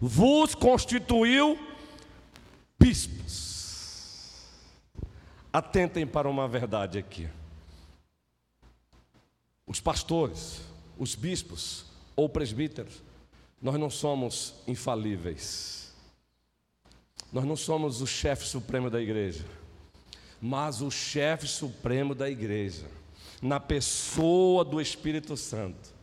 vos 0.00 0.54
constituiu 0.56 1.56
bispos. 2.78 4.34
Atentem 5.52 6.04
para 6.04 6.28
uma 6.28 6.48
verdade 6.48 6.98
aqui. 6.98 7.28
Os 9.66 9.80
pastores, 9.80 10.60
os 10.98 11.14
bispos 11.14 11.84
ou 12.16 12.28
presbíteros, 12.28 13.02
nós 13.62 13.76
não 13.76 13.88
somos 13.88 14.54
infalíveis. 14.66 15.94
Nós 17.32 17.44
não 17.44 17.56
somos 17.56 18.00
o 18.00 18.06
chefe 18.06 18.46
supremo 18.46 18.90
da 18.90 19.00
igreja, 19.00 19.44
mas 20.40 20.80
o 20.80 20.90
chefe 20.90 21.46
supremo 21.46 22.14
da 22.14 22.28
igreja 22.28 22.97
na 23.40 23.60
pessoa 23.60 24.64
do 24.64 24.80
Espírito 24.80 25.36
Santo, 25.36 25.94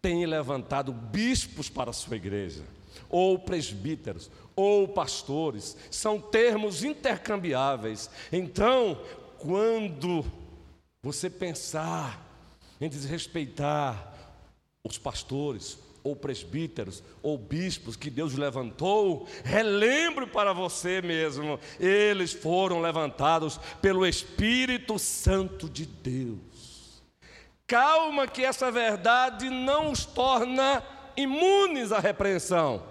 tem 0.00 0.26
levantado 0.26 0.92
bispos 0.92 1.68
para 1.68 1.90
a 1.90 1.92
sua 1.94 2.16
igreja, 2.16 2.64
ou 3.08 3.38
presbíteros, 3.38 4.30
ou 4.56 4.88
pastores, 4.88 5.76
são 5.90 6.20
termos 6.20 6.82
intercambiáveis. 6.82 8.10
Então, 8.32 9.00
quando 9.38 10.24
você 11.02 11.30
pensar 11.30 12.20
em 12.80 12.88
desrespeitar 12.88 14.12
os 14.84 14.98
pastores, 14.98 15.78
ou 16.04 16.16
presbíteros, 16.16 17.02
ou 17.22 17.38
bispos 17.38 17.96
que 17.96 18.10
Deus 18.10 18.34
levantou, 18.34 19.26
relembre 19.44 20.26
para 20.26 20.52
você 20.52 21.00
mesmo, 21.00 21.58
eles 21.78 22.32
foram 22.32 22.80
levantados 22.80 23.58
pelo 23.80 24.06
Espírito 24.06 24.98
Santo 24.98 25.68
de 25.68 25.86
Deus. 25.86 27.02
Calma, 27.66 28.26
que 28.26 28.44
essa 28.44 28.70
verdade 28.70 29.48
não 29.48 29.92
os 29.92 30.04
torna 30.04 30.82
imunes 31.16 31.92
à 31.92 32.00
repreensão. 32.00 32.82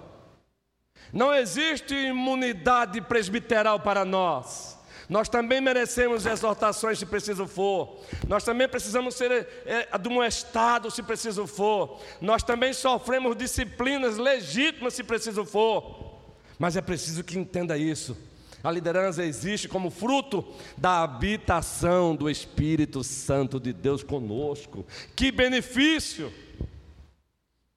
Não 1.14 1.34
existe 1.34 1.94
imunidade 1.94 3.02
presbiteral 3.02 3.80
para 3.80 4.06
nós. 4.06 4.80
Nós 5.12 5.28
também 5.28 5.60
merecemos 5.60 6.26
exortações 6.26 6.98
se 6.98 7.06
preciso 7.06 7.46
for. 7.46 8.00
Nós 8.30 8.46
também 8.46 8.66
precisamos 8.66 9.14
ser 9.16 9.46
é, 9.66 9.86
admoestados 9.92 10.94
se 10.94 11.04
preciso 11.04 11.46
for. 11.46 12.00
Nós 12.22 12.44
também 12.44 12.72
sofremos 12.72 13.36
disciplinas 13.36 14.18
legítimas 14.18 14.94
se 14.94 15.04
preciso 15.04 15.44
for. 15.44 16.18
Mas 16.58 16.78
é 16.78 16.82
preciso 16.82 17.26
que 17.26 17.38
entenda 17.38 17.78
isso. 17.78 18.18
A 18.64 18.72
liderança 18.72 19.22
existe 19.22 19.68
como 19.68 19.90
fruto 19.92 20.48
da 20.78 21.04
habitação 21.04 22.16
do 22.16 22.30
Espírito 22.30 23.04
Santo 23.04 23.60
de 23.60 23.74
Deus 23.74 24.04
conosco. 24.04 24.86
Que 25.14 25.30
benefício! 25.30 26.32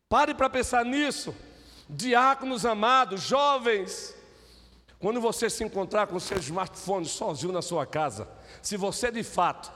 Pare 0.09 0.37
para 0.37 0.49
pensar 0.49 0.85
nisso. 0.85 1.35
Diáconos 1.91 2.65
amados, 2.65 3.23
jovens, 3.23 4.15
quando 5.05 5.21
você 5.21 5.51
se 5.51 5.63
encontrar 5.63 6.07
com 6.07 6.17
o 6.17 6.21
seu 6.21 6.39
smartphone 6.39 7.05
sozinho 7.05 7.53
na 7.53 7.61
sua 7.61 7.85
casa, 7.85 8.27
se 8.63 8.75
você 8.75 9.13
de 9.13 9.23
fato 9.23 9.71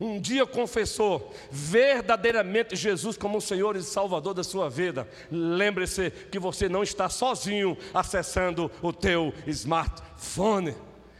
um 0.00 0.20
dia 0.20 0.44
confessou 0.44 1.32
verdadeiramente 1.48 2.74
Jesus 2.74 3.16
como 3.16 3.38
o 3.38 3.40
Senhor 3.40 3.76
e 3.76 3.82
Salvador 3.84 4.34
da 4.34 4.42
sua 4.42 4.68
vida, 4.68 5.08
lembre-se 5.30 6.10
que 6.10 6.40
você 6.40 6.68
não 6.68 6.82
está 6.82 7.08
sozinho 7.08 7.78
acessando 7.94 8.68
o 8.82 8.92
teu 8.92 9.32
smartphone. 9.46 10.74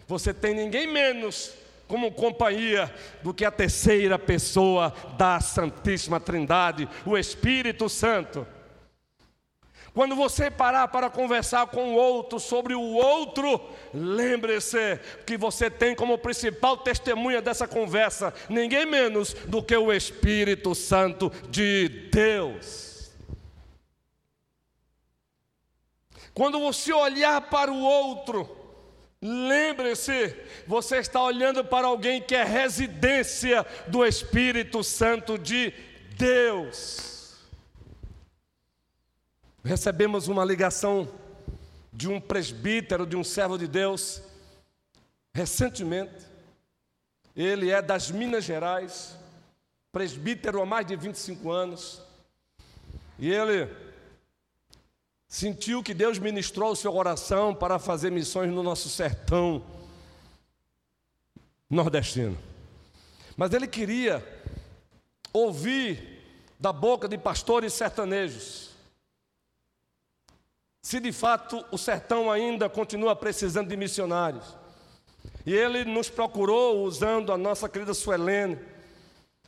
Você 0.08 0.34
tem 0.34 0.52
ninguém 0.52 0.88
menos 0.88 1.52
como 1.86 2.10
companhia 2.10 2.92
do 3.22 3.32
que 3.32 3.44
a 3.44 3.52
terceira 3.52 4.18
pessoa 4.18 4.92
da 5.16 5.40
Santíssima 5.40 6.18
Trindade, 6.18 6.88
o 7.06 7.16
Espírito 7.16 7.88
Santo. 7.88 8.44
Quando 9.98 10.14
você 10.14 10.48
parar 10.48 10.86
para 10.86 11.10
conversar 11.10 11.66
com 11.66 11.92
o 11.92 11.96
outro 11.96 12.38
sobre 12.38 12.72
o 12.72 12.80
outro, 12.80 13.60
lembre-se 13.92 14.96
que 15.26 15.36
você 15.36 15.68
tem 15.68 15.92
como 15.92 16.16
principal 16.16 16.76
testemunha 16.76 17.42
dessa 17.42 17.66
conversa 17.66 18.32
ninguém 18.48 18.86
menos 18.86 19.34
do 19.34 19.60
que 19.60 19.76
o 19.76 19.92
Espírito 19.92 20.72
Santo 20.72 21.32
de 21.50 21.88
Deus. 22.12 23.10
Quando 26.32 26.60
você 26.60 26.92
olhar 26.92 27.40
para 27.50 27.72
o 27.72 27.80
outro, 27.82 28.56
Lembre-se, 29.20 30.32
você 30.64 30.98
está 30.98 31.20
olhando 31.20 31.64
para 31.64 31.88
alguém 31.88 32.22
que 32.22 32.36
é 32.36 32.44
residência 32.44 33.66
do 33.88 34.06
Espírito 34.06 34.84
Santo 34.84 35.36
de 35.36 35.74
Deus 36.16 37.17
recebemos 39.64 40.28
uma 40.28 40.44
ligação 40.44 41.08
de 41.92 42.08
um 42.08 42.20
presbítero, 42.20 43.06
de 43.06 43.16
um 43.16 43.24
servo 43.24 43.58
de 43.58 43.66
Deus, 43.66 44.22
recentemente. 45.34 46.26
Ele 47.34 47.70
é 47.70 47.80
das 47.82 48.10
Minas 48.10 48.44
Gerais, 48.44 49.16
presbítero 49.92 50.60
há 50.62 50.66
mais 50.66 50.86
de 50.86 50.96
25 50.96 51.50
anos. 51.50 52.02
E 53.18 53.30
ele 53.30 53.68
sentiu 55.28 55.82
que 55.82 55.92
Deus 55.92 56.18
ministrou 56.18 56.72
o 56.72 56.76
seu 56.76 56.92
coração 56.92 57.54
para 57.54 57.78
fazer 57.78 58.10
missões 58.10 58.50
no 58.50 58.62
nosso 58.62 58.88
sertão 58.88 59.62
nordestino. 61.68 62.38
Mas 63.36 63.52
ele 63.52 63.66
queria 63.66 64.24
ouvir 65.32 66.16
da 66.58 66.72
boca 66.72 67.06
de 67.08 67.18
pastores 67.18 67.72
sertanejos 67.72 68.67
se 70.82 71.00
de 71.00 71.12
fato 71.12 71.64
o 71.70 71.78
sertão 71.78 72.30
ainda 72.30 72.68
continua 72.68 73.14
precisando 73.16 73.68
de 73.68 73.76
missionários. 73.76 74.56
E 75.44 75.54
ele 75.54 75.84
nos 75.84 76.08
procurou 76.08 76.84
usando 76.84 77.32
a 77.32 77.38
nossa 77.38 77.68
querida 77.68 77.94
Suelene, 77.94 78.58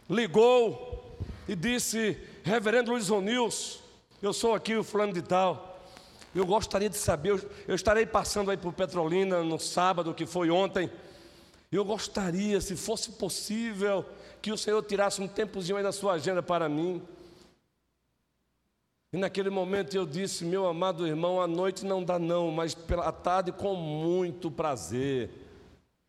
ligou 0.09 1.19
e 1.47 1.55
disse: 1.55 2.19
Reverendo 2.43 2.91
Luiz 2.91 3.11
Onils, 3.11 3.81
eu 4.23 4.33
sou 4.33 4.55
aqui 4.55 4.75
o 4.77 4.85
fulano 4.85 5.13
de 5.13 5.23
tal. 5.23 5.79
Eu 6.35 6.47
gostaria 6.47 6.89
de 6.89 6.97
saber, 6.97 7.31
eu, 7.31 7.51
eu 7.67 7.75
estarei 7.75 8.07
passando 8.07 8.51
aí 8.51 8.57
por 8.57 8.73
Petrolina 8.73 9.43
no 9.43 9.59
sábado, 9.59 10.15
que 10.15 10.27
foi 10.27 10.51
ontem. 10.51 10.91
Eu 11.73 11.85
gostaria, 11.85 12.61
se 12.61 12.77
fosse 12.77 13.13
possível, 13.13 14.05
que 14.41 14.53
o 14.53 14.59
Senhor 14.59 14.83
tirasse 14.83 15.21
um 15.21 15.29
tempozinho 15.29 15.77
aí 15.77 15.83
da 15.83 15.93
sua 15.93 16.15
agenda 16.15 16.43
para 16.43 16.69
mim. 16.69 17.03
E 19.13 19.19
naquele 19.19 19.51
momento 19.51 19.95
eu 19.95 20.07
disse, 20.07 20.45
meu 20.45 20.67
amado 20.67 21.05
irmão, 21.05 21.41
a 21.41 21.47
noite 21.47 21.85
não 21.85 22.05
dá 22.05 22.17
não, 22.17 22.51
mas 22.53 22.75
pela 22.75 23.11
tarde 23.11 23.51
com 23.51 23.75
muito 23.75 24.51
prazer. 24.51 25.31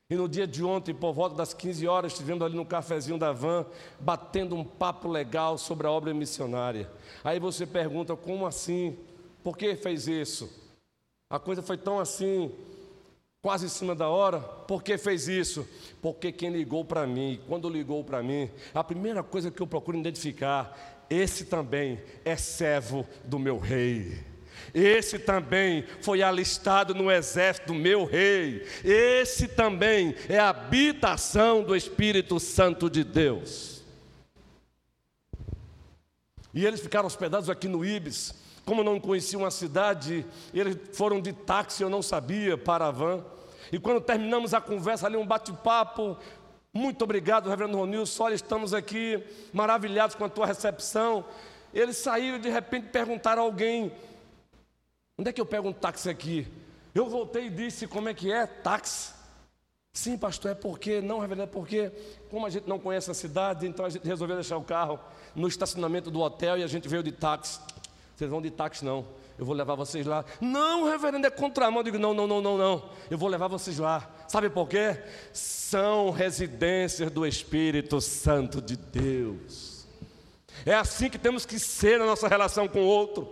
E 0.07 0.15
no 0.15 0.29
dia 0.29 0.45
de 0.45 0.63
ontem, 0.63 0.93
por 0.93 1.11
volta 1.11 1.35
das 1.35 1.53
15 1.53 1.87
horas, 1.87 2.11
estivemos 2.11 2.43
ali 2.43 2.55
no 2.55 2.65
cafezinho 2.65 3.17
da 3.17 3.31
van, 3.31 3.65
batendo 3.99 4.55
um 4.55 4.63
papo 4.63 5.07
legal 5.07 5.57
sobre 5.57 5.87
a 5.87 5.91
obra 5.91 6.13
missionária. 6.13 6.91
Aí 7.23 7.39
você 7.39 7.65
pergunta, 7.65 8.15
como 8.15 8.45
assim? 8.45 8.95
Por 9.43 9.57
que 9.57 9.75
fez 9.75 10.07
isso? 10.07 10.51
A 11.27 11.39
coisa 11.39 11.63
foi 11.63 11.77
tão 11.77 11.97
assim, 11.97 12.51
quase 13.41 13.65
em 13.65 13.69
cima 13.69 13.95
da 13.95 14.09
hora. 14.09 14.41
Por 14.41 14.83
que 14.83 14.95
fez 14.97 15.27
isso? 15.27 15.67
Porque 16.01 16.31
quem 16.31 16.51
ligou 16.51 16.85
para 16.85 17.07
mim, 17.07 17.41
quando 17.47 17.67
ligou 17.67 18.03
para 18.03 18.21
mim, 18.21 18.47
a 18.75 18.83
primeira 18.83 19.23
coisa 19.23 19.49
que 19.49 19.61
eu 19.61 19.65
procuro 19.65 19.97
identificar, 19.97 21.00
esse 21.11 21.43
também 21.43 22.01
é 22.23 22.37
servo 22.37 23.05
do 23.25 23.37
meu 23.37 23.59
rei. 23.59 24.17
Esse 24.73 25.19
também 25.19 25.83
foi 26.01 26.23
alistado 26.23 26.95
no 26.95 27.11
exército 27.11 27.67
do 27.67 27.73
meu 27.73 28.05
rei. 28.05 28.65
Esse 28.81 29.49
também 29.49 30.15
é 30.29 30.39
a 30.39 30.47
habitação 30.47 31.63
do 31.63 31.75
Espírito 31.75 32.39
Santo 32.39 32.89
de 32.89 33.03
Deus. 33.03 33.83
E 36.53 36.65
eles 36.65 36.79
ficaram 36.79 37.07
hospedados 37.07 37.49
aqui 37.49 37.67
no 37.67 37.83
Ibis. 37.83 38.33
Como 38.63 38.81
não 38.81 38.97
conheciam 38.97 39.45
a 39.45 39.51
cidade, 39.51 40.25
eles 40.53 40.77
foram 40.93 41.19
de 41.19 41.33
táxi, 41.33 41.83
eu 41.83 41.89
não 41.89 42.01
sabia, 42.01 42.57
para 42.57 42.87
a 42.87 42.91
van. 42.91 43.25
E 43.69 43.77
quando 43.77 43.99
terminamos 43.99 44.53
a 44.53 44.61
conversa 44.61 45.07
ali, 45.07 45.17
um 45.17 45.27
bate-papo, 45.27 46.17
muito 46.73 47.03
obrigado, 47.03 47.49
reverendo 47.49 47.77
Ronilson, 47.77 48.23
olha, 48.23 48.35
estamos 48.35 48.73
aqui 48.73 49.23
maravilhados 49.51 50.15
com 50.15 50.25
a 50.25 50.29
tua 50.29 50.45
recepção. 50.45 51.25
Eles 51.73 51.97
saíram 51.97 52.37
e 52.37 52.41
de 52.41 52.49
repente 52.49 52.89
perguntaram 52.89 53.41
a 53.41 53.45
alguém, 53.45 53.91
Onde 55.21 55.29
é 55.29 55.33
que 55.33 55.39
eu 55.39 55.45
pego 55.45 55.69
um 55.69 55.73
táxi 55.73 56.09
aqui? 56.09 56.47
Eu 56.95 57.07
voltei 57.07 57.45
e 57.45 57.49
disse 57.51 57.85
como 57.85 58.09
é 58.09 58.13
que 58.13 58.31
é 58.31 58.47
táxi. 58.47 59.13
Sim, 59.93 60.17
pastor, 60.17 60.49
é 60.49 60.55
porque, 60.55 60.99
não, 60.99 61.19
reverendo, 61.19 61.43
é 61.43 61.45
porque, 61.45 61.91
como 62.31 62.43
a 62.43 62.49
gente 62.49 62.67
não 62.67 62.79
conhece 62.79 63.11
a 63.11 63.13
cidade, 63.13 63.67
então 63.67 63.85
a 63.85 63.89
gente 63.89 64.03
resolveu 64.03 64.35
deixar 64.35 64.57
o 64.57 64.63
carro 64.63 64.99
no 65.35 65.47
estacionamento 65.47 66.09
do 66.09 66.21
hotel 66.21 66.57
e 66.57 66.63
a 66.63 66.67
gente 66.67 66.87
veio 66.87 67.03
de 67.03 67.11
táxi. 67.11 67.59
Vocês 68.15 68.31
vão 68.31 68.41
de 68.41 68.49
táxi, 68.49 68.83
não. 68.83 69.05
Eu 69.37 69.45
vou 69.45 69.55
levar 69.55 69.75
vocês 69.75 70.05
lá. 70.05 70.23
Não, 70.39 70.89
reverendo, 70.89 71.25
é 71.25 71.29
contramão. 71.29 71.79
Eu 71.79 71.83
digo, 71.83 71.97
não, 71.97 72.13
não, 72.13 72.27
não, 72.27 72.41
não, 72.41 72.57
não. 72.57 72.89
Eu 73.09 73.17
vou 73.17 73.29
levar 73.29 73.47
vocês 73.47 73.77
lá. 73.77 74.09
Sabe 74.27 74.49
por 74.49 74.67
quê? 74.67 75.01
São 75.33 76.09
residências 76.11 77.11
do 77.11 77.25
Espírito 77.25 77.99
Santo 77.99 78.61
de 78.61 78.75
Deus. 78.75 79.87
É 80.65 80.75
assim 80.75 81.09
que 81.09 81.17
temos 81.17 81.45
que 81.45 81.57
ser 81.57 81.99
na 81.99 82.05
nossa 82.05 82.27
relação 82.27 82.67
com 82.67 82.81
o 82.81 82.87
outro. 82.87 83.27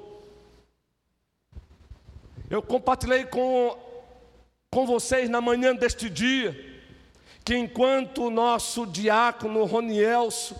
Eu 2.49 2.61
compartilhei 2.63 3.25
com, 3.25 3.77
com 4.71 4.87
vocês 4.87 5.29
na 5.29 5.39
manhã 5.39 5.75
deste 5.75 6.09
dia 6.09 6.69
que 7.49 7.55
enquanto 7.55 8.25
o 8.25 8.29
nosso 8.29 8.85
diácono 8.85 9.65
Ronielso 9.65 10.55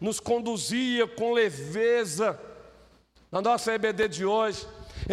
nos 0.00 0.18
conduzia 0.18 1.06
com 1.06 1.34
leveza 1.34 2.40
na 3.30 3.42
nossa 3.42 3.74
EBD 3.74 4.08
de 4.08 4.24
hoje, 4.24 4.66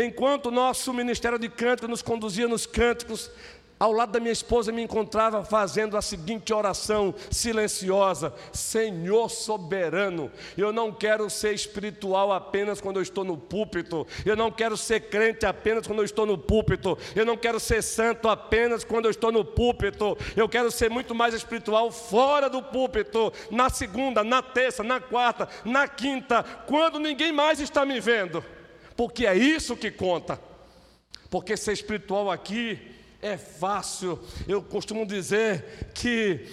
enquanto 0.03 0.47
o 0.47 0.51
nosso 0.51 0.93
ministério 0.93 1.39
de 1.39 1.49
cântico 1.49 1.87
nos 1.87 2.01
conduzia 2.01 2.47
nos 2.47 2.65
cânticos, 2.65 3.31
ao 3.79 3.91
lado 3.91 4.11
da 4.11 4.19
minha 4.19 4.31
esposa, 4.31 4.71
me 4.71 4.81
encontrava 4.81 5.45
fazendo 5.45 5.95
a 5.95 6.01
seguinte 6.01 6.51
oração 6.51 7.13
silenciosa: 7.29 8.33
Senhor 8.51 9.29
soberano, 9.29 10.31
eu 10.57 10.73
não 10.73 10.91
quero 10.91 11.29
ser 11.29 11.53
espiritual 11.53 12.31
apenas 12.31 12.81
quando 12.81 12.97
eu 12.97 13.03
estou 13.03 13.23
no 13.23 13.37
púlpito, 13.37 14.07
eu 14.25 14.35
não 14.35 14.51
quero 14.51 14.75
ser 14.75 15.01
crente 15.01 15.45
apenas 15.45 15.85
quando 15.85 15.99
eu 15.99 16.05
estou 16.05 16.25
no 16.25 16.37
púlpito, 16.37 16.97
eu 17.15 17.25
não 17.25 17.37
quero 17.37 17.59
ser 17.59 17.83
santo 17.83 18.27
apenas 18.27 18.83
quando 18.83 19.05
eu 19.05 19.11
estou 19.11 19.31
no 19.31 19.45
púlpito, 19.45 20.17
eu 20.35 20.49
quero 20.49 20.71
ser 20.71 20.89
muito 20.89 21.13
mais 21.13 21.35
espiritual 21.35 21.91
fora 21.91 22.49
do 22.49 22.63
púlpito, 22.63 23.31
na 23.51 23.69
segunda, 23.69 24.23
na 24.23 24.41
terça, 24.41 24.83
na 24.83 24.99
quarta, 24.99 25.47
na 25.63 25.87
quinta, 25.87 26.43
quando 26.65 26.99
ninguém 26.99 27.31
mais 27.31 27.59
está 27.59 27.85
me 27.85 27.99
vendo, 27.99 28.43
porque 28.97 29.27
é 29.27 29.37
isso 29.37 29.77
que 29.77 29.91
conta, 29.91 30.39
porque 31.29 31.55
ser 31.55 31.73
espiritual 31.73 32.31
aqui 32.31 32.79
é 33.21 33.37
fácil. 33.37 34.19
Eu 34.47 34.61
costumo 34.61 35.05
dizer 35.05 35.91
que 35.93 36.45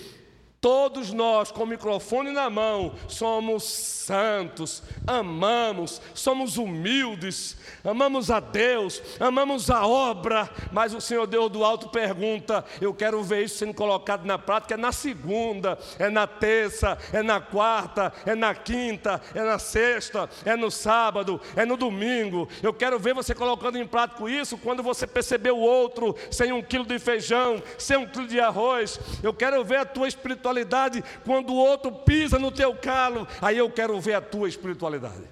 Todos 0.64 1.12
nós, 1.12 1.50
com 1.50 1.64
o 1.64 1.66
microfone 1.66 2.30
na 2.30 2.48
mão, 2.48 2.94
somos 3.06 3.64
santos, 3.64 4.82
amamos, 5.06 6.00
somos 6.14 6.56
humildes, 6.56 7.54
amamos 7.84 8.30
a 8.30 8.40
Deus, 8.40 9.02
amamos 9.20 9.68
a 9.68 9.86
obra, 9.86 10.48
mas 10.72 10.94
o 10.94 11.02
Senhor 11.02 11.26
Deus 11.26 11.52
do 11.52 11.62
alto 11.62 11.90
pergunta: 11.90 12.64
eu 12.80 12.94
quero 12.94 13.22
ver 13.22 13.44
isso 13.44 13.58
sendo 13.58 13.74
colocado 13.74 14.24
na 14.24 14.38
prática, 14.38 14.72
é 14.72 14.76
na 14.78 14.90
segunda, 14.90 15.78
é 15.98 16.08
na 16.08 16.26
terça, 16.26 16.96
é 17.12 17.22
na 17.22 17.42
quarta, 17.42 18.10
é 18.24 18.34
na 18.34 18.54
quinta, 18.54 19.20
é 19.34 19.42
na 19.42 19.58
sexta, 19.58 20.30
é 20.46 20.56
no 20.56 20.70
sábado, 20.70 21.38
é 21.56 21.66
no 21.66 21.76
domingo. 21.76 22.48
Eu 22.62 22.72
quero 22.72 22.98
ver 22.98 23.12
você 23.12 23.34
colocando 23.34 23.76
em 23.76 23.86
prática 23.86 24.30
isso 24.30 24.56
quando 24.56 24.82
você 24.82 25.06
perceber 25.06 25.50
o 25.50 25.58
outro 25.58 26.16
sem 26.30 26.52
um 26.52 26.62
quilo 26.62 26.86
de 26.86 26.98
feijão, 26.98 27.62
sem 27.76 27.98
um 27.98 28.06
quilo 28.06 28.26
de 28.26 28.40
arroz. 28.40 28.98
Eu 29.22 29.34
quero 29.34 29.62
ver 29.62 29.76
a 29.76 29.84
tua 29.84 30.08
espiritualidade 30.08 30.53
espiritualidade 30.54 31.02
quando 31.24 31.50
o 31.50 31.56
outro 31.56 31.90
pisa 31.90 32.38
no 32.38 32.52
teu 32.52 32.76
calo. 32.76 33.26
Aí 33.40 33.58
eu 33.58 33.70
quero 33.70 34.00
ver 34.00 34.14
a 34.14 34.20
tua 34.20 34.48
espiritualidade. 34.48 35.24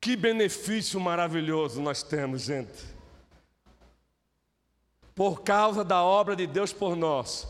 Que 0.00 0.16
benefício 0.16 0.98
maravilhoso 0.98 1.80
nós 1.80 2.02
temos, 2.02 2.42
gente. 2.42 2.84
Por 5.14 5.42
causa 5.42 5.84
da 5.84 6.02
obra 6.02 6.34
de 6.34 6.46
Deus 6.46 6.72
por 6.72 6.96
nós, 6.96 7.46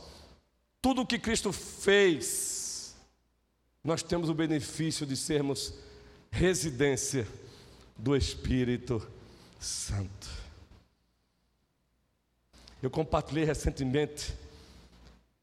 tudo 0.83 1.03
o 1.03 1.07
que 1.07 1.19
Cristo 1.19 1.53
fez, 1.53 2.97
nós 3.85 4.03
temos 4.03 4.29
o 4.29 4.35
benefício 4.35 5.07
de 5.07 5.17
sermos 5.17 5.75
residência 6.33 7.27
do 7.97 8.17
Espírito 8.17 9.07
Santo. 9.61 10.40
Eu 12.83 12.91
compartilhei 12.91 13.45
recentemente 13.45 14.35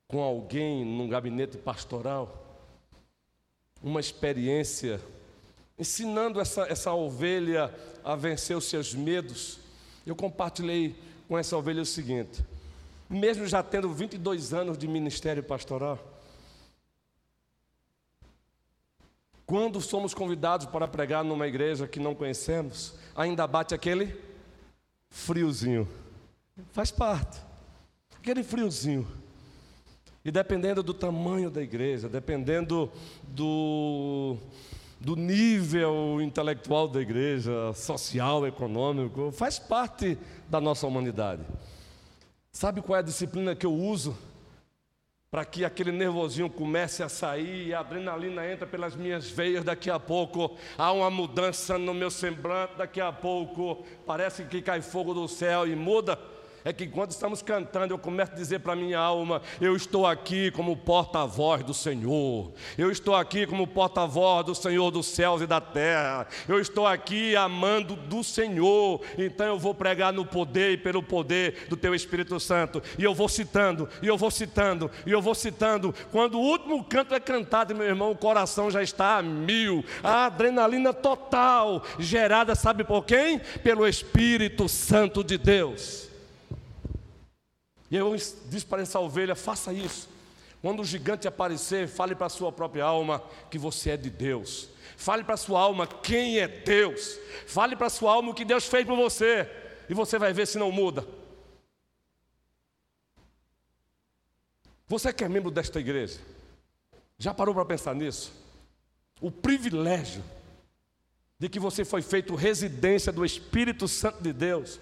com 0.08 0.22
alguém 0.22 0.84
num 0.84 1.08
gabinete 1.08 1.58
pastoral 1.58 2.44
uma 3.82 4.00
experiência 4.00 5.00
ensinando 5.78 6.42
essa, 6.42 6.64
essa 6.64 6.92
ovelha 6.94 7.74
a 8.04 8.16
vencer 8.16 8.58
os 8.58 8.66
seus 8.66 8.96
medos. 8.96 9.60
Eu 10.06 10.16
compartilhei 10.16 10.96
com 11.28 11.38
essa 11.38 11.56
ovelha 11.56 11.84
o 11.84 11.86
seguinte: 11.86 12.44
mesmo 13.08 13.46
já 13.46 13.62
tendo 13.62 13.94
22 13.94 14.54
anos 14.54 14.78
de 14.78 14.88
ministério 14.88 15.44
pastoral, 15.44 16.00
quando 19.46 19.80
somos 19.80 20.14
convidados 20.14 20.66
para 20.66 20.88
pregar 20.88 21.24
numa 21.24 21.48
igreja 21.48 21.88
que 21.88 22.00
não 22.00 22.16
conhecemos, 22.16 22.96
ainda 23.16 23.46
bate 23.46 23.76
aquele 23.76 24.20
friozinho. 25.10 25.88
Faz 26.72 26.92
parte. 26.92 27.40
Aquele 28.16 28.44
friozinho. 28.44 29.08
E 30.26 30.32
dependendo 30.32 30.84
do 30.84 30.94
tamanho 30.94 31.50
da 31.50 31.62
igreja, 31.62 32.10
dependendo 32.10 32.92
do, 33.24 34.36
do 35.00 35.16
nível 35.16 36.22
intelectual 36.22 36.88
da 36.88 37.00
igreja, 37.00 37.74
social, 37.74 38.46
econômico, 38.46 39.32
faz 39.32 39.58
parte 39.58 40.18
da 40.50 40.60
nossa 40.60 40.86
humanidade. 40.86 41.44
Sabe 42.52 42.82
qual 42.82 42.98
é 42.98 43.00
a 43.00 43.04
disciplina 43.04 43.56
que 43.56 43.66
eu 43.66 43.74
uso 43.74 44.18
para 45.30 45.46
que 45.46 45.64
aquele 45.64 45.92
nervosinho 45.92 46.50
comece 46.50 47.04
a 47.04 47.10
sair 47.10 47.68
e 47.68 47.74
a 47.74 47.82
adrenalina 47.82 48.50
entra 48.50 48.66
pelas 48.66 48.96
minhas 48.96 49.30
veias 49.30 49.64
daqui 49.64 49.90
a 49.90 50.00
pouco, 50.00 50.58
há 50.78 50.92
uma 50.92 51.10
mudança 51.10 51.78
no 51.78 51.94
meu 51.94 52.10
semblante, 52.10 52.78
daqui 52.78 53.00
a 53.00 53.12
pouco 53.12 53.86
parece 54.06 54.46
que 54.46 54.62
cai 54.62 54.82
fogo 54.82 55.14
do 55.14 55.28
céu 55.28 55.68
e 55.68 55.76
muda? 55.76 56.18
É 56.64 56.74
que 56.74 56.88
quando 56.88 57.12
estamos 57.12 57.42
cantando, 57.42 57.94
eu 57.94 57.98
começo 57.98 58.32
a 58.34 58.36
dizer 58.36 58.60
para 58.60 58.76
minha 58.76 59.00
alma: 59.00 59.42
eu 59.60 59.76
estou 59.76 60.06
aqui 60.06 60.52
como 60.52 60.76
porta-voz 60.76 61.64
do 61.64 61.74
Senhor, 61.74 62.52
eu 62.78 62.92
estou 62.92 63.16
aqui 63.16 63.46
como 63.46 63.68
porta-voz 63.68 64.46
do 64.46 64.56
Senhor 64.56 64.92
dos 64.92 65.08
céus 65.08 65.42
e 65.42 65.48
da 65.48 65.62
terra, 65.62 66.28
eu 66.48 66.60
estou 66.60 66.86
aqui 66.86 67.36
amando 67.36 67.96
do 67.96 68.24
Senhor, 68.24 69.02
então 69.18 69.48
eu 69.48 69.60
vou 69.60 69.74
pregar 69.74 70.12
no 70.12 70.26
poder 70.26 70.72
e 70.72 70.78
pelo 70.78 71.02
poder 71.02 71.68
do 71.70 71.78
Teu 71.78 71.96
Espírito 71.96 72.40
Santo, 72.40 72.82
e 72.98 73.04
eu 73.04 73.14
vou 73.14 73.30
citando, 73.30 73.88
e 74.02 74.08
eu 74.08 74.18
vou 74.18 74.32
citando, 74.32 74.92
e 75.06 75.12
eu 75.12 75.22
vou 75.22 75.36
citando. 75.36 75.94
Quando 76.12 76.36
o 76.36 76.42
último 76.42 76.84
canto 76.84 77.14
é 77.14 77.20
cantado, 77.20 77.76
meu 77.76 77.88
irmão, 77.88 78.12
o 78.12 78.18
coração 78.18 78.70
já 78.70 78.82
está 78.82 79.18
a 79.18 79.22
mil, 79.22 79.84
a 80.04 80.26
adrenalina 80.26 80.94
total, 80.94 81.84
gerada, 82.00 82.56
sabe 82.56 82.84
por 82.84 83.06
quem? 83.06 83.40
Pelo 83.64 83.88
Espírito 83.88 84.68
Santo 84.68 85.24
de 85.24 85.38
Deus. 85.38 86.08
E 87.90 87.96
eu 87.96 88.16
disse 88.16 88.66
para 88.66 88.82
essa 88.82 89.00
ovelha: 89.00 89.36
faça 89.36 89.72
isso. 89.74 90.10
Quando 90.62 90.82
o 90.82 90.86
gigante 90.86 91.28
aparecer, 91.28 91.88
fale 91.88 92.16
para 92.16 92.28
a 92.28 92.30
sua 92.30 92.52
própria 92.52 92.84
alma 92.84 93.24
que 93.50 93.58
você 93.58 93.92
é 93.92 93.98
de 93.98 94.10
Deus. 94.10 94.70
Fale 94.98 95.24
para 95.24 95.36
a 95.36 95.38
sua 95.38 95.62
alma 95.62 95.86
quem 95.86 96.40
é 96.40 96.48
Deus. 96.48 97.20
Fale 97.46 97.76
para 97.76 97.88
a 97.88 97.92
sua 97.92 98.14
alma 98.14 98.32
o 98.32 98.34
que 98.34 98.44
Deus 98.44 98.66
fez 98.66 98.86
por 98.86 98.98
você. 98.98 99.50
E 99.88 99.94
você 99.94 100.18
vai 100.18 100.34
ver 100.34 100.48
se 100.48 100.58
não 100.58 100.72
muda. 100.72 101.08
Você 104.88 105.14
que 105.14 105.24
é 105.24 105.30
membro 105.30 105.52
desta 105.52 105.80
igreja, 105.80 106.20
já 107.20 107.34
parou 107.34 107.54
para 107.54 107.66
pensar 107.66 107.94
nisso? 107.94 108.34
O 109.20 109.30
privilégio 109.30 110.24
de 111.38 111.50
que 111.50 111.60
você 111.60 111.86
foi 111.86 112.02
feito 112.02 112.36
residência 112.36 113.12
do 113.12 113.24
Espírito 113.26 113.88
Santo 113.88 114.24
de 114.24 114.34
Deus 114.34 114.80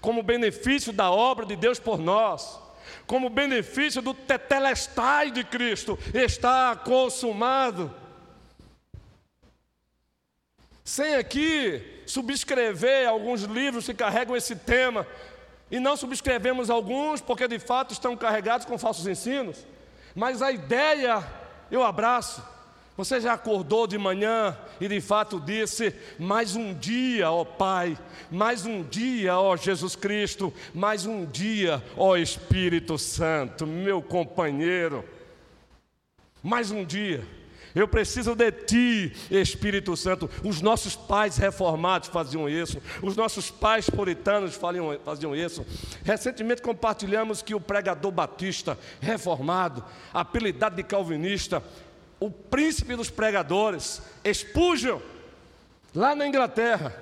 como 0.00 0.22
benefício 0.22 0.92
da 0.92 1.10
obra 1.10 1.44
de 1.46 1.56
Deus 1.56 1.78
por 1.78 1.98
nós, 1.98 2.58
como 3.06 3.30
benefício 3.30 4.02
do 4.02 4.12
tetelestai 4.14 5.30
de 5.30 5.44
Cristo, 5.44 5.98
está 6.12 6.76
consumado. 6.76 7.94
Sem 10.84 11.16
aqui 11.16 12.02
subscrever 12.06 13.08
alguns 13.08 13.42
livros 13.42 13.86
que 13.86 13.94
carregam 13.94 14.36
esse 14.36 14.56
tema, 14.56 15.06
e 15.70 15.78
não 15.78 15.96
subscrevemos 15.96 16.70
alguns 16.70 17.20
porque 17.20 17.46
de 17.46 17.58
fato 17.58 17.92
estão 17.92 18.16
carregados 18.16 18.66
com 18.66 18.78
falsos 18.78 19.06
ensinos, 19.06 19.66
mas 20.14 20.40
a 20.40 20.50
ideia 20.50 21.22
eu 21.70 21.82
abraço. 21.82 22.42
Você 22.98 23.20
já 23.20 23.34
acordou 23.34 23.86
de 23.86 23.96
manhã 23.96 24.58
e 24.80 24.88
de 24.88 25.00
fato 25.00 25.38
disse: 25.38 25.94
mais 26.18 26.56
um 26.56 26.74
dia, 26.74 27.30
ó 27.30 27.44
Pai, 27.44 27.96
mais 28.28 28.66
um 28.66 28.82
dia, 28.82 29.38
ó 29.38 29.56
Jesus 29.56 29.94
Cristo, 29.94 30.52
mais 30.74 31.06
um 31.06 31.24
dia, 31.24 31.80
ó 31.96 32.16
Espírito 32.16 32.98
Santo, 32.98 33.64
meu 33.68 34.02
companheiro, 34.02 35.04
mais 36.42 36.72
um 36.72 36.84
dia. 36.84 37.24
Eu 37.72 37.86
preciso 37.86 38.34
de 38.34 38.50
ti, 38.50 39.12
Espírito 39.30 39.96
Santo. 39.96 40.28
Os 40.42 40.60
nossos 40.60 40.96
pais 40.96 41.36
reformados 41.36 42.08
faziam 42.08 42.48
isso, 42.48 42.82
os 43.00 43.14
nossos 43.14 43.48
pais 43.48 43.88
puritanos 43.88 44.56
faziam, 44.56 44.98
faziam 45.04 45.36
isso. 45.36 45.64
Recentemente 46.02 46.62
compartilhamos 46.62 47.42
que 47.42 47.54
o 47.54 47.60
pregador 47.60 48.10
batista, 48.10 48.76
reformado, 49.00 49.84
apelidado 50.12 50.74
de 50.74 50.82
calvinista, 50.82 51.62
o 52.20 52.30
príncipe 52.30 52.96
dos 52.96 53.10
pregadores, 53.10 54.02
Spurgeon, 54.32 55.00
lá 55.94 56.14
na 56.14 56.26
Inglaterra, 56.26 56.94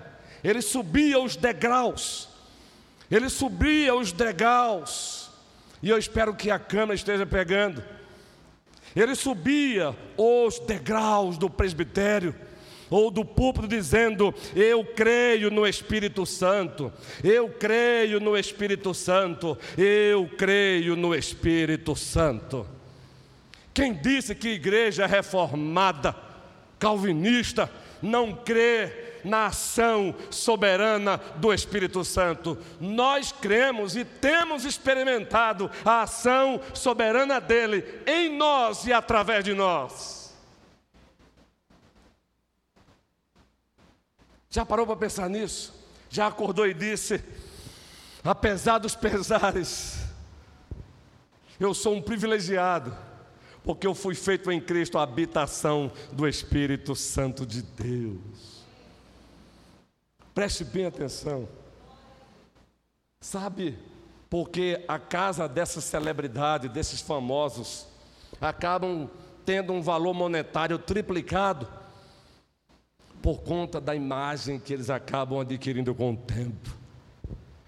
ele 0.44 0.60
subia 0.60 1.18
os 1.18 1.36
degraus, 1.36 2.28
ele 3.10 3.28
subia 3.28 3.94
os 3.94 4.12
degraus, 4.12 5.30
e 5.82 5.88
eu 5.88 5.98
espero 5.98 6.34
que 6.34 6.50
a 6.50 6.58
câmera 6.58 6.94
esteja 6.94 7.24
pegando. 7.24 7.82
Ele 8.94 9.14
subia 9.14 9.94
os 10.16 10.58
degraus 10.58 11.36
do 11.36 11.50
presbitério, 11.50 12.34
ou 12.88 13.10
do 13.10 13.24
púlpito 13.24 13.68
dizendo: 13.68 14.34
Eu 14.54 14.84
creio 14.84 15.50
no 15.50 15.66
Espírito 15.66 16.24
Santo, 16.24 16.92
eu 17.22 17.48
creio 17.48 18.20
no 18.20 18.36
Espírito 18.36 18.94
Santo, 18.94 19.56
eu 19.76 20.28
creio 20.36 20.96
no 20.96 21.14
Espírito 21.14 21.94
Santo. 21.94 22.66
Quem 23.76 23.92
disse 23.92 24.34
que 24.34 24.48
igreja 24.48 25.04
reformada, 25.06 26.16
calvinista, 26.78 27.70
não 28.00 28.34
crê 28.34 29.20
na 29.22 29.48
ação 29.48 30.14
soberana 30.30 31.18
do 31.36 31.52
Espírito 31.52 32.02
Santo. 32.02 32.56
Nós 32.80 33.32
cremos 33.32 33.94
e 33.94 34.02
temos 34.02 34.64
experimentado 34.64 35.70
a 35.84 36.00
ação 36.00 36.58
soberana 36.72 37.38
dele 37.38 37.84
em 38.06 38.34
nós 38.34 38.86
e 38.86 38.94
através 38.94 39.44
de 39.44 39.52
nós. 39.52 40.34
Já 44.48 44.64
parou 44.64 44.86
para 44.86 44.96
pensar 44.96 45.28
nisso? 45.28 45.86
Já 46.08 46.28
acordou 46.28 46.66
e 46.66 46.72
disse: 46.72 47.22
apesar 48.24 48.78
dos 48.78 48.94
pesares, 48.94 49.98
eu 51.60 51.74
sou 51.74 51.94
um 51.94 52.00
privilegiado 52.00 53.04
porque 53.66 53.84
eu 53.84 53.96
fui 53.96 54.14
feito 54.14 54.50
em 54.52 54.60
Cristo 54.60 54.96
a 54.96 55.02
habitação 55.02 55.90
do 56.12 56.26
Espírito 56.28 56.94
Santo 56.94 57.44
de 57.44 57.62
Deus. 57.62 58.64
Preste 60.32 60.62
bem 60.62 60.86
atenção. 60.86 61.48
Sabe, 63.20 63.76
porque 64.30 64.84
a 64.86 65.00
casa 65.00 65.48
dessa 65.48 65.80
celebridade, 65.80 66.68
desses 66.68 67.00
famosos, 67.00 67.88
acabam 68.40 69.10
tendo 69.44 69.72
um 69.72 69.82
valor 69.82 70.14
monetário 70.14 70.78
triplicado 70.78 71.68
por 73.20 73.40
conta 73.42 73.80
da 73.80 73.96
imagem 73.96 74.60
que 74.60 74.72
eles 74.72 74.90
acabam 74.90 75.40
adquirindo 75.40 75.92
com 75.92 76.12
o 76.12 76.16
tempo. 76.16 76.70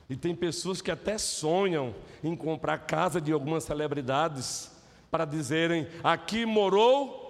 E 0.08 0.14
tem 0.14 0.32
pessoas 0.32 0.80
que 0.80 0.92
até 0.92 1.18
sonham 1.18 1.92
em 2.22 2.37
comprar 2.37 2.78
casa 2.78 3.20
de 3.20 3.32
algumas 3.32 3.64
celebridades 3.64 4.78
para 5.11 5.25
dizerem: 5.25 5.88
aqui 6.03 6.47
morou 6.47 7.27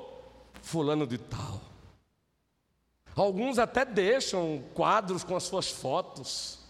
Fulano 0.63 1.07
de 1.07 1.19
Tal. 1.19 1.61
Alguns 3.17 3.59
até 3.59 3.85
deixam 3.85 4.65
quadros 4.75 5.25
com 5.25 5.35
as 5.35 5.43
suas 5.43 5.71
fotos. 5.71 6.61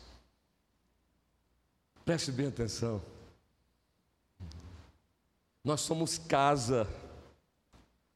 Preste 2.04 2.32
bem 2.32 2.48
atenção. 2.48 3.02
Nós 5.62 5.82
somos 5.82 6.16
casa 6.16 6.88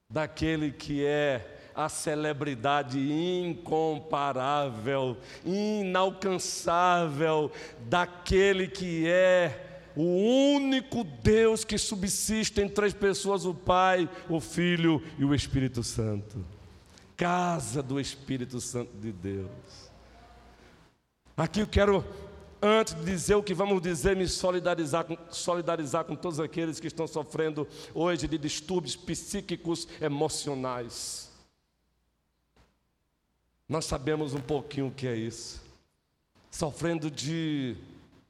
daquele 0.08 0.72
que 0.72 1.04
é 1.04 1.58
a 1.74 1.88
celebridade 1.88 2.98
incomparável, 2.98 5.16
inalcançável, 5.44 7.50
daquele 7.80 8.68
que 8.68 9.08
é 9.08 9.71
o 9.96 10.54
único 10.56 11.04
Deus 11.04 11.64
que 11.64 11.76
subsiste 11.78 12.60
em 12.60 12.68
três 12.68 12.92
pessoas: 12.92 13.44
o 13.44 13.54
Pai, 13.54 14.08
o 14.28 14.40
Filho 14.40 15.02
e 15.18 15.24
o 15.24 15.34
Espírito 15.34 15.82
Santo. 15.82 16.44
Casa 17.16 17.82
do 17.82 18.00
Espírito 18.00 18.60
Santo 18.60 18.96
de 18.98 19.12
Deus. 19.12 19.50
Aqui 21.36 21.60
eu 21.60 21.66
quero, 21.66 22.04
antes 22.60 22.94
de 22.94 23.04
dizer 23.04 23.34
o 23.34 23.42
que 23.42 23.54
vamos 23.54 23.80
dizer, 23.80 24.16
me 24.16 24.28
solidarizar 24.28 25.04
com, 25.04 25.16
solidarizar 25.30 26.04
com 26.04 26.14
todos 26.14 26.40
aqueles 26.40 26.78
que 26.78 26.86
estão 26.86 27.06
sofrendo 27.06 27.66
hoje 27.94 28.28
de 28.28 28.36
distúrbios 28.36 28.96
psíquicos 28.96 29.88
emocionais. 30.00 31.30
Nós 33.68 33.86
sabemos 33.86 34.34
um 34.34 34.40
pouquinho 34.40 34.88
o 34.88 34.90
que 34.92 35.06
é 35.06 35.16
isso. 35.16 35.62
Sofrendo 36.50 37.10
de 37.10 37.74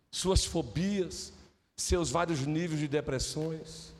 suas 0.08 0.44
fobias, 0.44 1.31
seus 1.82 2.10
vários 2.10 2.46
níveis 2.46 2.78
de 2.78 2.86
depressões, 2.86 3.92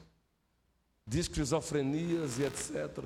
de 1.07 1.19
esquizofrenias 1.19 2.39
e 2.39 2.45
etc. 2.45 3.05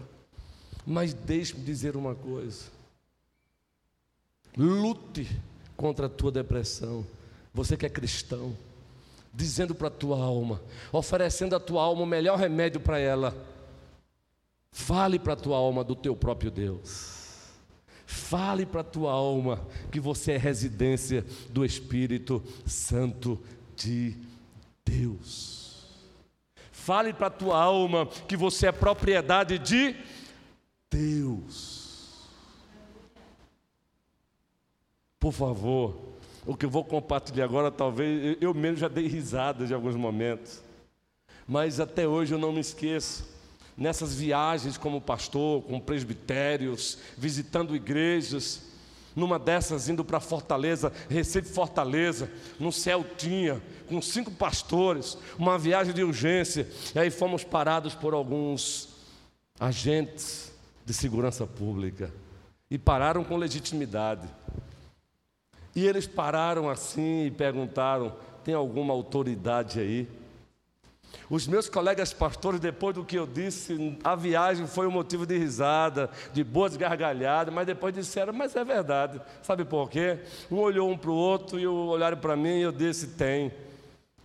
Mas 0.87 1.15
deixe-me 1.15 1.65
dizer 1.65 1.97
uma 1.97 2.15
coisa: 2.15 2.67
lute 4.57 5.29
contra 5.77 6.07
a 6.07 6.11
tua 6.11 6.31
depressão. 6.31 7.07
Você 7.55 7.75
que 7.75 7.87
é 7.87 7.89
cristão, 7.89 8.55
dizendo 9.33 9.75
para 9.75 9.89
a 9.89 9.91
tua 9.91 10.23
alma, 10.23 10.61
oferecendo 10.93 11.57
à 11.57 11.61
tua 11.61 11.83
alma 11.83 12.03
o 12.03 12.07
melhor 12.07 12.39
remédio 12.39 12.79
para 12.79 12.99
ela. 12.99 13.35
Fale 14.71 15.19
para 15.19 15.33
a 15.33 15.37
tua 15.37 15.57
alma 15.57 15.83
do 15.83 15.97
teu 15.97 16.15
próprio 16.15 16.51
Deus. 16.51 17.15
Fale 18.05 18.67
para 18.67 18.83
a 18.83 18.85
tua 18.85 19.11
alma 19.11 19.67
que 19.91 19.99
você 19.99 20.33
é 20.33 20.37
residência 20.37 21.25
do 21.49 21.65
Espírito 21.65 22.43
Santo 22.67 23.41
de 23.75 24.11
Deus. 24.11 24.26
Fale 26.71 27.13
para 27.13 27.27
a 27.27 27.31
tua 27.31 27.61
alma 27.61 28.07
que 28.07 28.37
você 28.37 28.69
é 28.69 28.73
propriedade 28.73 29.59
de 29.59 29.97
Deus. 30.89 32.29
Por 35.19 35.33
favor, 35.33 35.97
o 36.47 36.57
que 36.57 36.65
eu 36.65 36.71
vou 36.71 36.85
compartilhar 36.85 37.45
agora, 37.45 37.73
talvez 37.73 38.37
eu 38.41 38.55
mesmo 38.55 38.77
já 38.77 38.87
dei 38.87 39.09
risada 39.09 39.67
de 39.67 39.75
alguns 39.75 39.97
momentos, 39.97 40.63
mas 41.47 41.81
até 41.81 42.07
hoje 42.07 42.33
eu 42.33 42.39
não 42.39 42.53
me 42.53 42.61
esqueço 42.61 43.27
nessas 43.77 44.15
viagens 44.15 44.79
como 44.79 45.01
pastor, 45.01 45.63
com 45.63 45.81
presbitérios, 45.81 46.99
visitando 47.19 47.75
igrejas. 47.75 48.63
Numa 49.17 49.39
dessas, 49.39 49.89
indo 49.89 50.05
para 50.05 50.21
Fortaleza, 50.21 50.93
Recife 51.09 51.49
Fortaleza, 51.49 52.31
no 52.61 52.71
céu 52.71 53.03
tinha, 53.17 53.63
com 53.89 54.03
cinco 54.03 54.31
pastores, 54.31 55.17
uma 55.39 55.59
viagem 55.59 55.95
de 55.95 56.05
urgência, 56.05 56.69
e 56.95 56.99
aí 56.99 57.11
fomos 57.11 57.43
parados 57.43 57.95
por 57.95 58.13
alguns 58.13 58.91
agentes 59.59 60.53
de 60.85 60.93
segurança 60.93 61.47
pública, 61.47 62.13
e 62.71 62.77
pararam 62.77 63.25
com 63.25 63.39
legitimidade. 63.39 64.29
E 65.75 65.87
eles 65.87 66.07
pararam 66.07 66.69
assim 66.69 67.25
e 67.25 67.31
perguntaram: 67.31 68.15
tem 68.45 68.55
alguma 68.55 68.93
autoridade 68.93 69.81
aí? 69.81 70.09
Os 71.29 71.47
meus 71.47 71.69
colegas 71.69 72.13
pastores, 72.13 72.61
depois 72.61 72.95
do 72.95 73.05
que 73.05 73.17
eu 73.17 73.27
disse, 73.27 73.99
a 74.05 74.15
viagem 74.15 74.67
foi 74.67 74.87
um 74.87 74.91
motivo 74.91 75.27
de 75.27 75.37
risada, 75.37 76.09
de 76.33 76.45
boas 76.45 76.77
gargalhadas, 76.77 77.53
mas 77.53 77.67
depois 77.67 77.93
disseram, 77.93 78.33
mas 78.33 78.55
é 78.55 78.65
verdade. 78.65 79.21
Sabe 79.43 79.65
por 79.65 79.91
quê? 79.91 80.21
Um 80.51 80.59
olhou 80.59 80.89
um 80.89 80.97
para 80.97 81.11
o 81.11 81.15
outro 81.15 81.59
e 81.59 81.67
olharam 81.67 82.17
para 82.17 82.37
mim 82.37 82.59
e 82.59 82.63
eu 82.63 82.73
disse, 82.73 83.09
tem. 83.09 83.53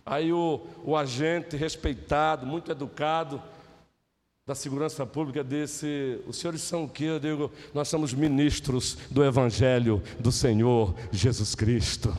Aí 0.06 0.32
o, 0.32 0.60
o 0.84 0.96
agente 0.96 1.56
respeitado, 1.56 2.46
muito 2.46 2.70
educado, 2.70 3.42
da 4.44 4.56
segurança 4.56 5.06
pública 5.06 5.44
disse: 5.44 6.20
Os 6.26 6.36
senhores 6.36 6.62
são 6.62 6.84
o 6.84 6.88
quê? 6.88 7.04
Eu 7.04 7.20
digo: 7.20 7.50
Nós 7.72 7.86
somos 7.86 8.12
ministros 8.12 8.98
do 9.08 9.24
Evangelho 9.24 10.02
do 10.18 10.32
Senhor 10.32 10.94
Jesus 11.12 11.54
Cristo. 11.54 12.12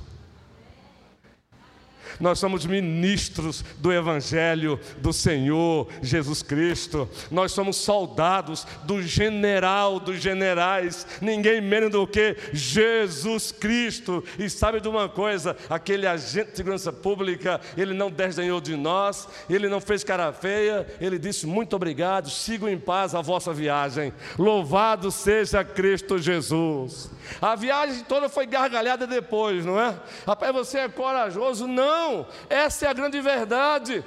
Nós 2.20 2.40
somos 2.40 2.66
ministros 2.66 3.64
do 3.78 3.92
Evangelho 3.92 4.80
do 4.98 5.14
Senhor 5.14 5.88
Jesus 6.02 6.42
Cristo. 6.42 7.10
Nós 7.32 7.52
somos 7.52 7.78
soldados 7.78 8.66
do 8.84 9.02
general 9.02 10.00
dos 10.00 10.22
generais, 10.22 11.06
ninguém 11.22 11.62
menos 11.62 11.92
do 11.92 12.06
que 12.08 12.36
Jesus 12.52 13.52
Cristo. 13.52 14.24
E 14.38 14.50
sabe 14.50 14.80
de 14.80 14.88
uma 14.88 15.10
coisa? 15.10 15.56
Aquele 15.70 16.08
agente 16.08 16.52
de 16.52 16.58
segurança 16.58 16.92
pública, 16.92 17.60
ele 17.78 17.94
não 17.94 18.12
desdenhou 18.12 18.60
de 18.62 18.76
nós, 18.76 19.28
ele 19.50 19.68
não 19.68 19.82
fez 19.82 20.04
cara 20.04 20.32
feia, 20.34 20.88
ele 21.00 21.18
disse: 21.18 21.46
Muito 21.46 21.76
obrigado, 21.76 22.30
sigam 22.30 22.70
em 22.70 22.78
paz 22.78 23.16
a 23.16 23.22
vossa 23.22 23.54
viagem. 23.54 24.14
Louvado 24.38 25.12
seja 25.12 25.64
Cristo 25.64 26.18
Jesus. 26.18 27.10
A 27.42 27.56
viagem 27.56 28.04
toda 28.04 28.30
foi 28.30 28.46
gargalhada 28.46 29.08
depois, 29.08 29.66
não 29.66 29.80
é? 29.80 29.96
Rapaz, 30.26 30.54
você 30.54 30.80
é 30.80 30.90
corajoso? 30.90 31.68
Não, 31.68 32.03
essa 32.50 32.86
é 32.86 32.90
a 32.90 32.94
grande 32.94 33.20
verdade. 33.22 34.04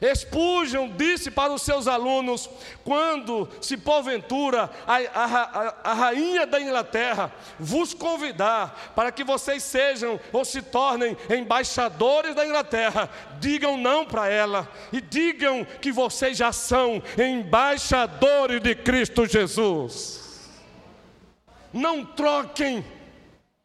Expujam, 0.00 0.88
disse 0.96 1.28
para 1.28 1.52
os 1.52 1.62
seus 1.62 1.88
alunos, 1.88 2.48
quando, 2.84 3.48
se 3.60 3.76
porventura, 3.76 4.70
a, 4.86 4.96
a, 4.96 5.74
a, 5.90 5.92
rainha 5.92 6.46
da 6.46 6.60
Inglaterra 6.60 7.32
vos 7.58 7.94
convidar 7.94 8.92
para 8.94 9.10
que 9.10 9.24
vocês 9.24 9.62
sejam 9.62 10.20
ou 10.32 10.44
se 10.44 10.62
tornem 10.62 11.16
embaixadores 11.28 12.34
da 12.34 12.46
Inglaterra, 12.46 13.10
digam 13.40 13.76
não 13.76 14.04
para 14.04 14.28
ela 14.28 14.68
e 14.92 15.00
digam 15.00 15.66
que 15.80 15.90
vocês 15.90 16.36
já 16.36 16.52
são 16.52 17.02
embaixadores 17.18 18.60
de 18.60 18.76
Cristo 18.76 19.26
Jesus. 19.26 20.48
Não 21.72 22.04
troquem 22.04 22.84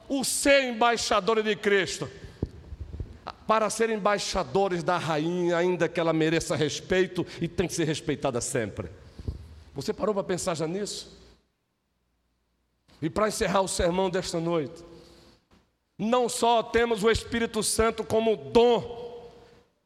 o 0.09 0.23
ser 0.23 0.63
embaixador 0.63 1.43
de 1.43 1.55
Cristo 1.55 2.09
para 3.47 3.69
ser 3.69 3.89
embaixadores 3.89 4.83
da 4.83 4.97
rainha, 4.97 5.57
ainda 5.57 5.89
que 5.89 5.99
ela 5.99 6.13
mereça 6.13 6.55
respeito 6.55 7.25
e 7.41 7.47
tem 7.47 7.67
que 7.67 7.73
ser 7.73 7.85
respeitada 7.85 8.39
sempre. 8.39 8.89
Você 9.73 9.93
parou 9.93 10.13
para 10.13 10.23
pensar 10.23 10.55
já 10.55 10.67
nisso? 10.67 11.19
E 13.01 13.09
para 13.09 13.27
encerrar 13.27 13.61
o 13.61 13.67
sermão 13.67 14.09
desta 14.09 14.39
noite, 14.39 14.83
não 15.97 16.29
só 16.29 16.63
temos 16.63 17.03
o 17.03 17.11
Espírito 17.11 17.61
Santo 17.61 18.03
como 18.03 18.35
dom, 18.35 19.31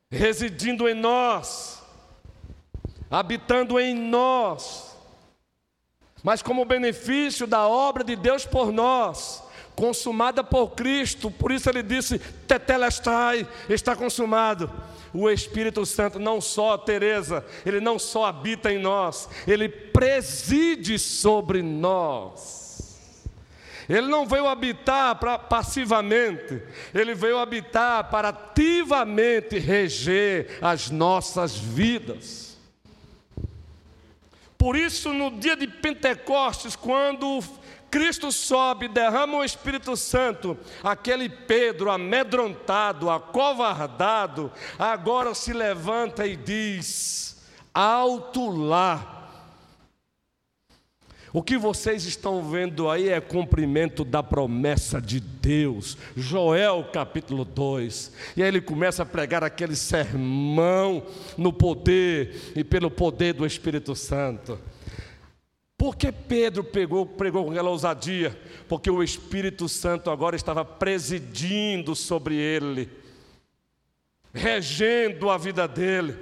residindo 0.09 0.87
em 0.87 0.93
nós, 0.93 1.81
habitando 3.09 3.79
em 3.79 3.95
nós, 3.95 4.95
mas 6.23 6.41
como 6.41 6.65
benefício 6.65 7.47
da 7.47 7.67
obra 7.67 8.03
de 8.03 8.15
Deus 8.15 8.45
por 8.45 8.71
nós, 8.71 9.43
consumada 9.77 10.43
por 10.43 10.69
Cristo, 10.71 11.29
por 11.29 11.51
isso 11.51 11.69
ele 11.69 11.83
disse: 11.83 12.17
Tetelestai, 12.47 13.47
está 13.69 13.95
consumado. 13.95 14.69
O 15.13 15.29
Espírito 15.29 15.85
Santo 15.85 16.19
não 16.19 16.41
só, 16.41 16.77
Teresa, 16.77 17.45
ele 17.65 17.79
não 17.79 17.97
só 17.97 18.25
habita 18.25 18.73
em 18.73 18.79
nós, 18.79 19.29
ele 19.47 19.69
preside 19.69 20.97
sobre 20.97 21.61
nós. 21.61 22.65
Ele 23.87 24.07
não 24.07 24.25
veio 24.25 24.47
habitar 24.47 25.15
pra, 25.15 25.39
passivamente, 25.39 26.61
ele 26.93 27.13
veio 27.13 27.37
habitar 27.37 28.09
para 28.09 28.29
ativamente 28.29 29.57
reger 29.59 30.57
as 30.61 30.89
nossas 30.89 31.55
vidas. 31.55 32.57
Por 34.57 34.75
isso, 34.75 35.13
no 35.13 35.31
dia 35.31 35.55
de 35.55 35.67
Pentecostes, 35.67 36.75
quando 36.75 37.41
Cristo 37.97 38.31
sobe, 38.31 38.87
derrama 38.87 39.39
o 39.39 39.43
Espírito 39.43 39.97
Santo, 39.97 40.55
aquele 40.83 41.27
Pedro 41.27 41.89
amedrontado, 41.89 43.09
acovardado, 43.09 44.51
agora 44.77 45.33
se 45.33 45.51
levanta 45.51 46.27
e 46.27 46.35
diz: 46.35 47.43
Alto 47.73 48.51
lá 48.51 49.17
o 51.33 51.43
que 51.43 51.57
vocês 51.57 52.05
estão 52.05 52.41
vendo 52.41 52.89
aí 52.89 53.09
é 53.09 53.19
cumprimento 53.19 54.05
da 54.05 54.23
promessa 54.23 55.01
de 55.01 55.19
Deus. 55.19 55.97
Joel 56.15 56.89
capítulo 56.93 57.43
2. 57.43 58.11
E 58.37 58.41
aí 58.41 58.47
ele 58.47 58.61
começa 58.61 59.03
a 59.03 59.05
pregar 59.05 59.43
aquele 59.43 59.75
sermão 59.75 61.03
no 61.37 61.51
poder 61.51 62.53
e 62.55 62.63
pelo 62.63 62.89
poder 62.89 63.33
do 63.33 63.45
Espírito 63.45 63.93
Santo. 63.95 64.57
Por 65.87 65.95
que 65.95 66.11
Pedro 66.11 66.65
pegou, 66.65 67.05
pregou 67.05 67.45
com 67.45 67.51
aquela 67.51 67.69
ousadia? 67.69 68.37
Porque 68.67 68.91
o 68.91 69.01
Espírito 69.01 69.69
Santo 69.69 70.11
agora 70.11 70.35
estava 70.35 70.65
presidindo 70.65 71.95
sobre 71.95 72.35
ele, 72.35 72.91
regendo 74.33 75.29
a 75.29 75.37
vida 75.37 75.65
dele. 75.65 76.17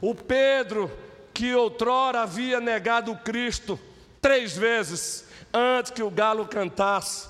O 0.00 0.14
Pedro, 0.14 0.90
que 1.34 1.54
outrora 1.54 2.22
havia 2.22 2.58
negado 2.58 3.14
Cristo, 3.16 3.78
três 4.18 4.56
vezes 4.56 5.28
antes 5.52 5.90
que 5.90 6.02
o 6.02 6.10
galo 6.10 6.46
cantasse. 6.46 7.28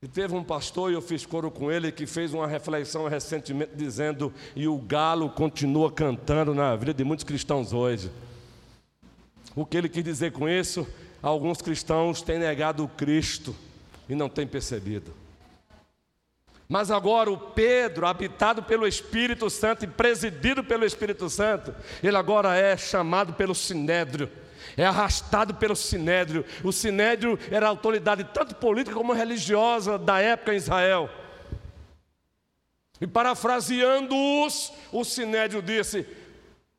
E 0.00 0.06
teve 0.06 0.32
um 0.36 0.44
pastor, 0.44 0.92
e 0.92 0.94
eu 0.94 1.02
fiz 1.02 1.26
coro 1.26 1.50
com 1.50 1.72
ele, 1.72 1.90
que 1.90 2.06
fez 2.06 2.32
uma 2.32 2.46
reflexão 2.46 3.08
recentemente 3.08 3.72
dizendo: 3.74 4.32
e 4.54 4.68
o 4.68 4.78
galo 4.78 5.28
continua 5.28 5.90
cantando 5.90 6.54
na 6.54 6.76
vida 6.76 6.94
de 6.94 7.02
muitos 7.02 7.24
cristãos 7.24 7.72
hoje. 7.72 8.12
O 9.54 9.66
que 9.66 9.76
ele 9.76 9.88
quis 9.88 10.04
dizer 10.04 10.32
com 10.32 10.48
isso? 10.48 10.86
Alguns 11.22 11.60
cristãos 11.60 12.22
têm 12.22 12.38
negado 12.38 12.84
o 12.84 12.88
Cristo 12.88 13.54
e 14.08 14.14
não 14.14 14.28
têm 14.28 14.46
percebido. 14.46 15.12
Mas 16.68 16.90
agora 16.90 17.30
o 17.30 17.36
Pedro, 17.36 18.06
habitado 18.06 18.62
pelo 18.62 18.86
Espírito 18.86 19.50
Santo 19.50 19.84
e 19.84 19.88
presidido 19.88 20.62
pelo 20.62 20.84
Espírito 20.84 21.28
Santo, 21.28 21.74
ele 22.02 22.16
agora 22.16 22.56
é 22.56 22.76
chamado 22.76 23.32
pelo 23.32 23.54
Sinédrio 23.54 24.30
é 24.76 24.84
arrastado 24.84 25.54
pelo 25.54 25.76
sinédrio. 25.76 26.44
O 26.62 26.72
sinédrio 26.72 27.38
era 27.50 27.66
a 27.66 27.70
autoridade 27.70 28.24
tanto 28.24 28.54
política 28.54 28.96
como 28.96 29.12
religiosa 29.12 29.98
da 29.98 30.20
época 30.20 30.52
em 30.52 30.56
Israel. 30.56 31.10
E 33.00 33.06
parafraseando-os, 33.06 34.72
o 34.92 35.04
sinédrio 35.04 35.62
disse: 35.62 36.06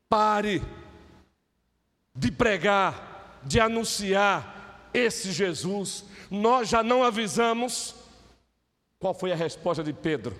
pare 0.08 0.62
de 2.14 2.30
pregar, 2.30 3.40
de 3.44 3.58
anunciar 3.60 4.88
esse 4.92 5.32
Jesus. 5.32 6.04
Nós 6.30 6.68
já 6.68 6.82
não 6.82 7.02
avisamos. 7.02 7.94
Qual 8.98 9.14
foi 9.14 9.32
a 9.32 9.36
resposta 9.36 9.82
de 9.82 9.92
Pedro? 9.92 10.36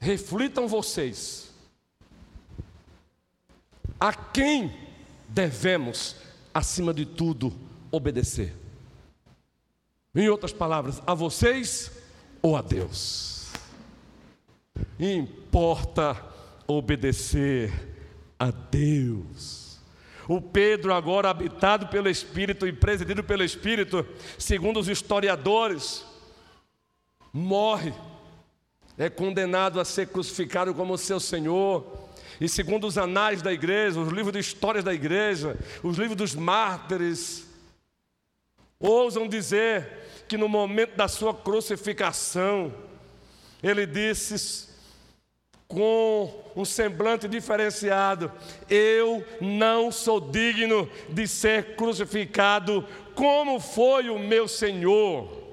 Reflitam 0.00 0.68
vocês 0.68 1.50
a 3.98 4.14
quem 4.14 4.72
devemos 5.28 6.16
acima 6.54 6.94
de 6.94 7.04
tudo, 7.04 7.52
obedecer. 7.90 8.54
Em 10.14 10.28
outras 10.28 10.52
palavras, 10.52 11.02
a 11.06 11.14
vocês 11.14 11.90
ou 12.40 12.56
a 12.56 12.62
Deus. 12.62 13.50
Importa 14.98 16.14
obedecer 16.68 17.72
a 18.38 18.50
Deus. 18.50 19.80
O 20.28 20.42
Pedro, 20.42 20.92
agora 20.92 21.30
habitado 21.30 21.86
pelo 21.86 22.10
Espírito 22.10 22.66
e 22.66 22.72
presidido 22.72 23.24
pelo 23.24 23.42
Espírito, 23.42 24.06
segundo 24.38 24.78
os 24.78 24.86
historiadores, 24.86 26.04
morre, 27.32 27.94
é 28.98 29.08
condenado 29.08 29.80
a 29.80 29.84
ser 29.84 30.08
crucificado 30.08 30.74
como 30.74 30.98
seu 30.98 31.18
Senhor. 31.18 32.06
E 32.38 32.48
segundo 32.48 32.86
os 32.86 32.98
anais 32.98 33.40
da 33.40 33.52
igreja, 33.52 33.98
os 33.98 34.12
livros 34.12 34.34
de 34.34 34.38
histórias 34.38 34.84
da 34.84 34.92
igreja, 34.92 35.56
os 35.82 35.96
livros 35.96 36.16
dos 36.16 36.34
mártires, 36.34 37.46
ousam 38.78 39.26
dizer 39.26 40.24
que 40.28 40.36
no 40.36 40.48
momento 40.48 40.94
da 40.94 41.08
sua 41.08 41.32
crucificação, 41.32 42.72
ele 43.62 43.86
disse 43.86 44.67
com 45.68 46.32
um 46.56 46.64
semblante 46.64 47.28
diferenciado: 47.28 48.32
Eu 48.68 49.24
não 49.40 49.92
sou 49.92 50.20
digno 50.20 50.90
de 51.10 51.28
ser 51.28 51.76
crucificado 51.76 52.84
como 53.14 53.60
foi 53.60 54.08
o 54.08 54.18
meu 54.18 54.48
Senhor. 54.48 55.46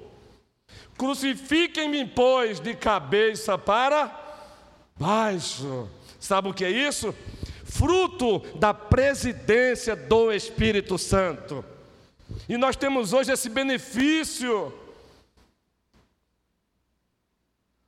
Crucifiquem-me, 0.97 2.05
pois, 2.05 2.59
de 2.61 2.73
cabeça 2.73 3.57
para 3.57 4.23
baixo. 4.97 5.89
Sabe 6.19 6.49
o 6.49 6.53
que 6.53 6.63
é 6.63 6.69
isso? 6.69 7.13
Fruto 7.65 8.39
da 8.57 8.73
presidência 8.73 9.95
do 9.95 10.31
Espírito 10.31 10.97
Santo. 10.97 11.65
E 12.47 12.57
nós 12.57 12.77
temos 12.77 13.11
hoje 13.11 13.31
esse 13.31 13.49
benefício. 13.49 14.73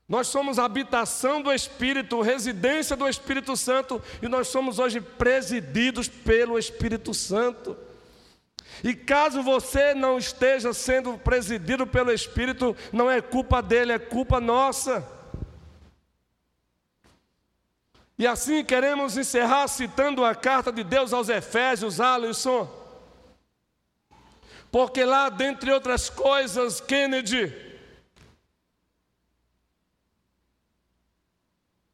Nós 0.07 0.27
somos 0.27 0.57
habitação 0.57 1.41
do 1.41 1.53
Espírito, 1.53 2.21
residência 2.21 2.95
do 2.95 3.09
Espírito 3.09 3.57
Santo, 3.57 4.01
e 4.21 4.27
nós 4.29 4.47
somos 4.47 4.79
hoje 4.79 5.01
presididos 5.01 6.07
pelo 6.07 6.57
Espírito 6.57 7.13
Santo. 7.13 7.75
E 8.83 8.93
caso 8.93 9.43
você 9.43 9.93
não 9.93 10.17
esteja 10.17 10.73
sendo 10.73 11.17
presidido 11.17 11.85
pelo 11.85 12.11
Espírito, 12.11 12.75
não 12.93 13.11
é 13.11 13.21
culpa 13.21 13.61
dele, 13.61 13.91
é 13.91 13.99
culpa 13.99 14.39
nossa. 14.39 15.05
E 18.17 18.25
assim 18.25 18.63
queremos 18.63 19.17
encerrar 19.17 19.67
citando 19.67 20.23
a 20.23 20.33
carta 20.33 20.71
de 20.71 20.83
Deus 20.85 21.11
aos 21.11 21.27
Efésios, 21.27 21.99
Alisson. 21.99 22.67
Porque 24.71 25.03
lá, 25.03 25.29
dentre 25.29 25.71
outras 25.71 26.09
coisas, 26.09 26.79
Kennedy, 26.79 27.66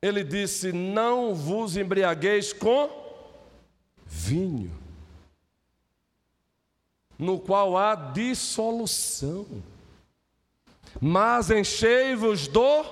ele 0.06 0.24
disse: 0.24 0.72
Não 0.72 1.34
vos 1.34 1.78
embriagueis 1.78 2.52
com 2.52 2.90
vinho, 4.06 4.72
no 7.18 7.40
qual 7.40 7.78
há 7.78 7.96
dissolução, 7.96 9.46
mas 11.00 11.50
enchei-vos 11.50 12.48
do 12.48 12.86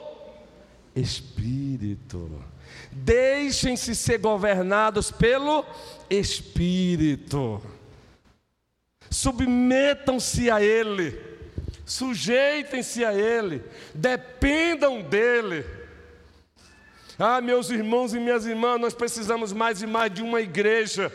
Espírito. 0.95 2.43
Deixem-se 2.91 3.95
ser 3.95 4.18
governados 4.18 5.12
pelo 5.12 5.66
Espírito 6.09 7.62
submetam-se 9.12 10.49
a 10.49 10.64
Ele, 10.64 11.22
sujeitem-se 11.86 13.03
a 13.03 13.14
Ele, 13.14 13.62
dependam 13.93 15.01
dEle. 15.01 15.66
Ah, 17.24 17.40
meus 17.40 17.70
irmãos 17.70 18.16
e 18.16 18.20
minhas 18.20 18.48
irmãs, 18.48 18.82
nós 18.82 18.96
precisamos 18.96 19.54
mais 19.54 19.80
e 19.84 19.86
mais 19.86 20.12
de 20.12 20.24
uma 20.24 20.42
igreja 20.42 21.14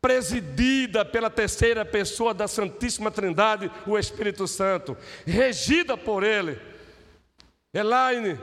presidida 0.00 1.04
pela 1.04 1.30
terceira 1.30 1.84
pessoa 1.84 2.34
da 2.34 2.48
Santíssima 2.48 3.08
Trindade, 3.08 3.70
o 3.86 3.96
Espírito 3.96 4.48
Santo, 4.48 4.96
regida 5.24 5.96
por 5.96 6.24
Ele. 6.24 6.58
Elaine, 7.72 8.36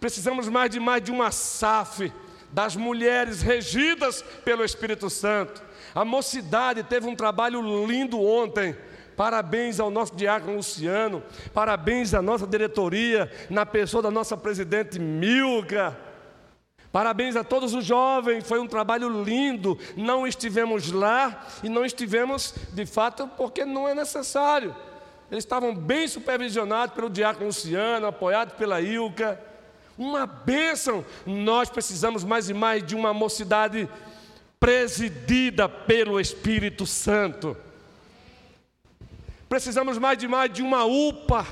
precisamos 0.00 0.48
mais 0.48 0.68
de 0.68 0.80
mais 0.80 1.00
de 1.00 1.12
uma 1.12 1.30
SAF 1.30 2.12
das 2.50 2.74
mulheres 2.74 3.40
regidas 3.40 4.20
pelo 4.44 4.64
Espírito 4.64 5.08
Santo. 5.08 5.62
A 5.94 6.04
mocidade 6.04 6.82
teve 6.82 7.06
um 7.06 7.14
trabalho 7.14 7.86
lindo 7.86 8.20
ontem. 8.20 8.76
Parabéns 9.18 9.80
ao 9.80 9.90
nosso 9.90 10.14
diácono 10.14 10.58
Luciano, 10.58 11.24
parabéns 11.52 12.14
à 12.14 12.22
nossa 12.22 12.46
diretoria, 12.46 13.28
na 13.50 13.66
pessoa 13.66 14.00
da 14.00 14.12
nossa 14.12 14.36
presidente 14.36 15.00
Milka. 15.00 15.98
Parabéns 16.92 17.34
a 17.34 17.42
todos 17.42 17.74
os 17.74 17.84
jovens, 17.84 18.46
foi 18.46 18.60
um 18.60 18.68
trabalho 18.68 19.24
lindo. 19.24 19.76
Não 19.96 20.24
estivemos 20.24 20.92
lá 20.92 21.44
e 21.64 21.68
não 21.68 21.84
estivemos 21.84 22.54
de 22.72 22.86
fato 22.86 23.26
porque 23.36 23.64
não 23.64 23.88
é 23.88 23.94
necessário. 23.94 24.72
Eles 25.32 25.42
estavam 25.42 25.74
bem 25.74 26.06
supervisionados 26.06 26.94
pelo 26.94 27.10
diácono 27.10 27.46
Luciano, 27.46 28.06
apoiados 28.06 28.54
pela 28.54 28.80
Ilka. 28.80 29.40
Uma 29.98 30.26
bênção. 30.26 31.04
Nós 31.26 31.68
precisamos 31.68 32.22
mais 32.22 32.48
e 32.48 32.54
mais 32.54 32.86
de 32.86 32.94
uma 32.94 33.12
mocidade 33.12 33.88
presidida 34.60 35.68
pelo 35.68 36.20
Espírito 36.20 36.86
Santo. 36.86 37.56
Precisamos 39.48 39.98
mais 39.98 40.18
de 40.18 40.28
mais 40.28 40.52
de 40.52 40.62
uma 40.62 40.84
UPA, 40.84 41.46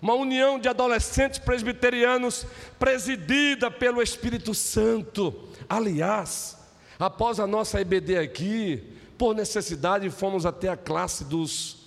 uma 0.00 0.14
união 0.14 0.58
de 0.58 0.68
adolescentes 0.68 1.38
presbiterianos 1.38 2.46
presidida 2.78 3.70
pelo 3.70 4.02
Espírito 4.02 4.54
Santo. 4.54 5.34
Aliás, 5.68 6.56
após 6.98 7.40
a 7.40 7.46
nossa 7.46 7.80
EBD 7.80 8.18
aqui, 8.18 8.96
por 9.18 9.34
necessidade, 9.34 10.08
fomos 10.10 10.46
até 10.46 10.68
a 10.68 10.76
classe 10.76 11.24
dos 11.24 11.86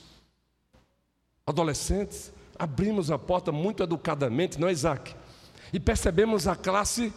adolescentes, 1.47 2.31
abrimos 2.57 3.09
a 3.09 3.17
porta 3.17 3.51
muito 3.51 3.81
educadamente, 3.81 4.59
não 4.59 4.67
é, 4.67 4.71
Isaac? 4.71 5.15
E 5.71 5.79
percebemos 5.79 6.47
a 6.47 6.55
classe 6.55 7.13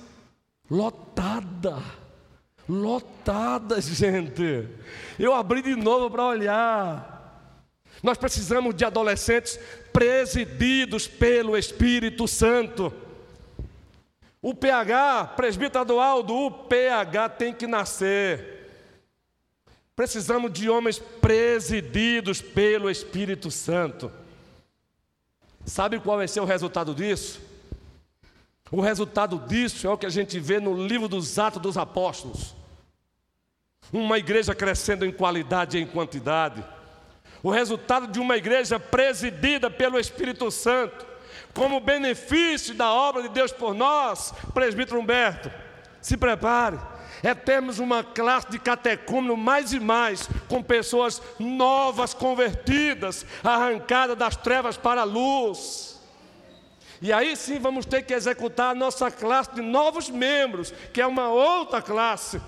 lotada 0.70 1.82
lotadas, 2.68 3.86
gente. 3.94 4.68
Eu 5.18 5.34
abri 5.34 5.62
de 5.62 5.76
novo 5.76 6.10
para 6.10 6.24
olhar. 6.24 7.11
Nós 8.02 8.18
precisamos 8.18 8.74
de 8.74 8.84
adolescentes 8.84 9.58
presididos 9.92 11.06
pelo 11.06 11.56
Espírito 11.56 12.26
Santo. 12.26 12.92
O 14.40 14.52
PH, 14.54 15.34
presbítero 15.36 16.00
Aldo, 16.00 16.34
o 16.34 16.50
PH 16.50 17.28
tem 17.28 17.54
que 17.54 17.66
nascer. 17.66 18.52
Precisamos 19.94 20.52
de 20.52 20.68
homens 20.68 20.98
presididos 20.98 22.42
pelo 22.42 22.90
Espírito 22.90 23.50
Santo. 23.52 24.10
Sabe 25.64 26.00
qual 26.00 26.16
vai 26.16 26.26
ser 26.26 26.40
o 26.40 26.44
resultado 26.44 26.92
disso? 26.92 27.40
O 28.72 28.80
resultado 28.80 29.38
disso 29.46 29.86
é 29.86 29.90
o 29.90 29.98
que 29.98 30.06
a 30.06 30.10
gente 30.10 30.40
vê 30.40 30.58
no 30.58 30.86
livro 30.86 31.06
dos 31.06 31.38
Atos 31.38 31.62
dos 31.62 31.76
Apóstolos. 31.76 32.56
Uma 33.92 34.18
igreja 34.18 34.54
crescendo 34.56 35.04
em 35.04 35.12
qualidade 35.12 35.78
e 35.78 35.82
em 35.82 35.86
quantidade. 35.86 36.64
O 37.42 37.50
resultado 37.50 38.06
de 38.06 38.20
uma 38.20 38.36
igreja 38.36 38.78
presidida 38.78 39.70
pelo 39.70 39.98
Espírito 39.98 40.50
Santo, 40.50 41.06
como 41.54 41.80
benefício 41.80 42.74
da 42.74 42.92
obra 42.92 43.22
de 43.22 43.28
Deus 43.28 43.52
por 43.52 43.74
nós, 43.74 44.32
presbítero 44.54 45.00
Humberto, 45.00 45.50
se 46.00 46.16
prepare. 46.16 46.78
É 47.22 47.34
termos 47.34 47.78
uma 47.78 48.02
classe 48.02 48.50
de 48.50 48.58
catecúmeno 48.58 49.36
mais 49.36 49.72
e 49.72 49.78
mais, 49.78 50.28
com 50.48 50.62
pessoas 50.62 51.22
novas, 51.38 52.14
convertidas, 52.14 53.24
arrancadas 53.44 54.16
das 54.16 54.36
trevas 54.36 54.76
para 54.76 55.02
a 55.02 55.04
luz 55.04 55.92
e 57.02 57.12
aí 57.12 57.36
sim 57.36 57.58
vamos 57.58 57.84
ter 57.84 58.02
que 58.02 58.14
executar 58.14 58.70
a 58.70 58.74
nossa 58.78 59.10
classe 59.10 59.52
de 59.56 59.60
novos 59.60 60.08
membros, 60.08 60.72
que 60.92 61.00
é 61.00 61.06
uma 61.06 61.28
outra 61.28 61.82
classe. 61.82 62.40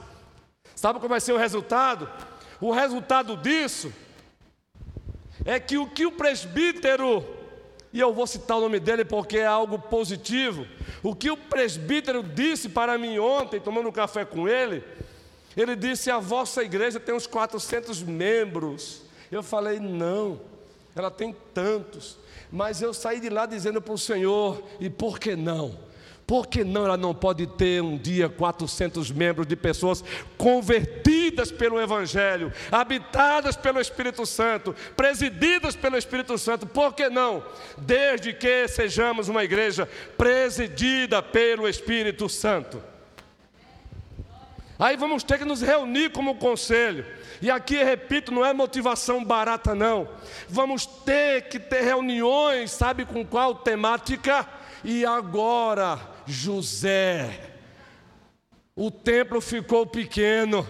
Sabe 0.77 1.01
qual 1.01 1.09
vai 1.09 1.21
ser 1.21 1.33
o 1.33 1.37
resultado? 1.37 2.09
O 2.61 2.71
resultado 2.71 3.37
disso 3.37 3.93
é 5.45 5.59
que 5.59 5.79
o 5.79 5.87
que 5.87 6.05
o 6.07 6.13
presbítero, 6.13 7.25
e 7.93 8.01
eu 8.01 8.13
vou 8.13 8.27
citar 8.27 8.59
o 8.59 8.61
nome 8.61 8.79
dele 8.79 9.05
porque 9.05 9.39
é 9.39 9.47
algo 9.47 9.79
positivo, 9.79 10.67
o 11.03 11.15
que 11.15 11.31
o 11.31 11.37
presbítero 11.37 12.23
disse 12.23 12.69
para 12.69 12.99
mim 12.99 13.19
ontem, 13.19 13.61
tomando 13.61 13.89
um 13.89 13.93
café 13.93 14.25
com 14.25 14.49
ele, 14.49 14.83
ele 15.57 15.77
disse: 15.77 16.11
A 16.11 16.19
vossa 16.19 16.63
igreja 16.63 16.99
tem 16.99 17.15
uns 17.15 17.27
400 17.27 18.03
membros. 18.03 19.03
Eu 19.31 19.43
falei: 19.43 19.79
Não, 19.79 20.41
ela 20.95 21.11
tem 21.11 21.35
tantos. 21.53 22.19
Mas 22.51 22.81
eu 22.81 22.95
saí 22.95 23.21
de 23.21 23.29
lá 23.29 23.47
dizendo 23.47 23.81
para 23.81 23.95
o 23.95 23.99
Senhor: 23.99 24.63
e 24.81 24.89
por 24.89 25.19
que 25.19 25.37
não? 25.37 25.79
Por 26.27 26.47
que 26.47 26.65
não 26.65 26.87
ela 26.87 26.97
não 26.97 27.15
pode 27.15 27.47
ter 27.47 27.83
um 27.83 27.99
dia 27.99 28.29
400 28.29 29.11
membros 29.11 29.47
de 29.47 29.55
pessoas 29.55 30.03
convertidas 30.39 31.53
pelo 31.53 31.81
Evangelho, 31.81 32.53
habitadas 32.73 33.57
pelo 33.57 33.81
Espírito 33.81 34.25
Santo, 34.25 34.75
presididas 34.97 35.77
pelo 35.77 35.99
Espírito 35.99 36.39
Santo? 36.39 36.67
Por 36.67 36.95
que 36.95 37.11
não? 37.11 37.45
Desde 37.77 38.33
que 38.33 38.67
sejamos 38.69 39.29
uma 39.29 39.45
igreja 39.45 39.87
presidida 40.17 41.23
pelo 41.23 41.69
Espírito 41.69 42.29
Santo. 42.29 42.83
Aí 44.79 44.97
vamos 44.97 45.23
ter 45.23 45.39
que 45.39 45.45
nos 45.45 45.61
reunir 45.61 46.11
como 46.11 46.37
conselho. 46.37 47.07
E 47.41 47.51
aqui, 47.51 47.83
repito, 47.83 48.33
não 48.33 48.45
é 48.45 48.53
motivação 48.53 49.23
barata, 49.23 49.75
não. 49.75 50.09
Vamos 50.49 50.87
ter 50.87 51.43
que 51.49 51.59
ter 51.59 51.83
reuniões, 51.83 52.71
sabe 52.71 53.05
com 53.05 53.25
qual 53.25 53.55
temática? 53.55 54.47
E 54.83 55.05
agora, 55.05 55.99
José, 56.27 57.53
o 58.75 58.91
templo 58.91 59.41
ficou 59.41 59.87
pequeno. 59.87 60.67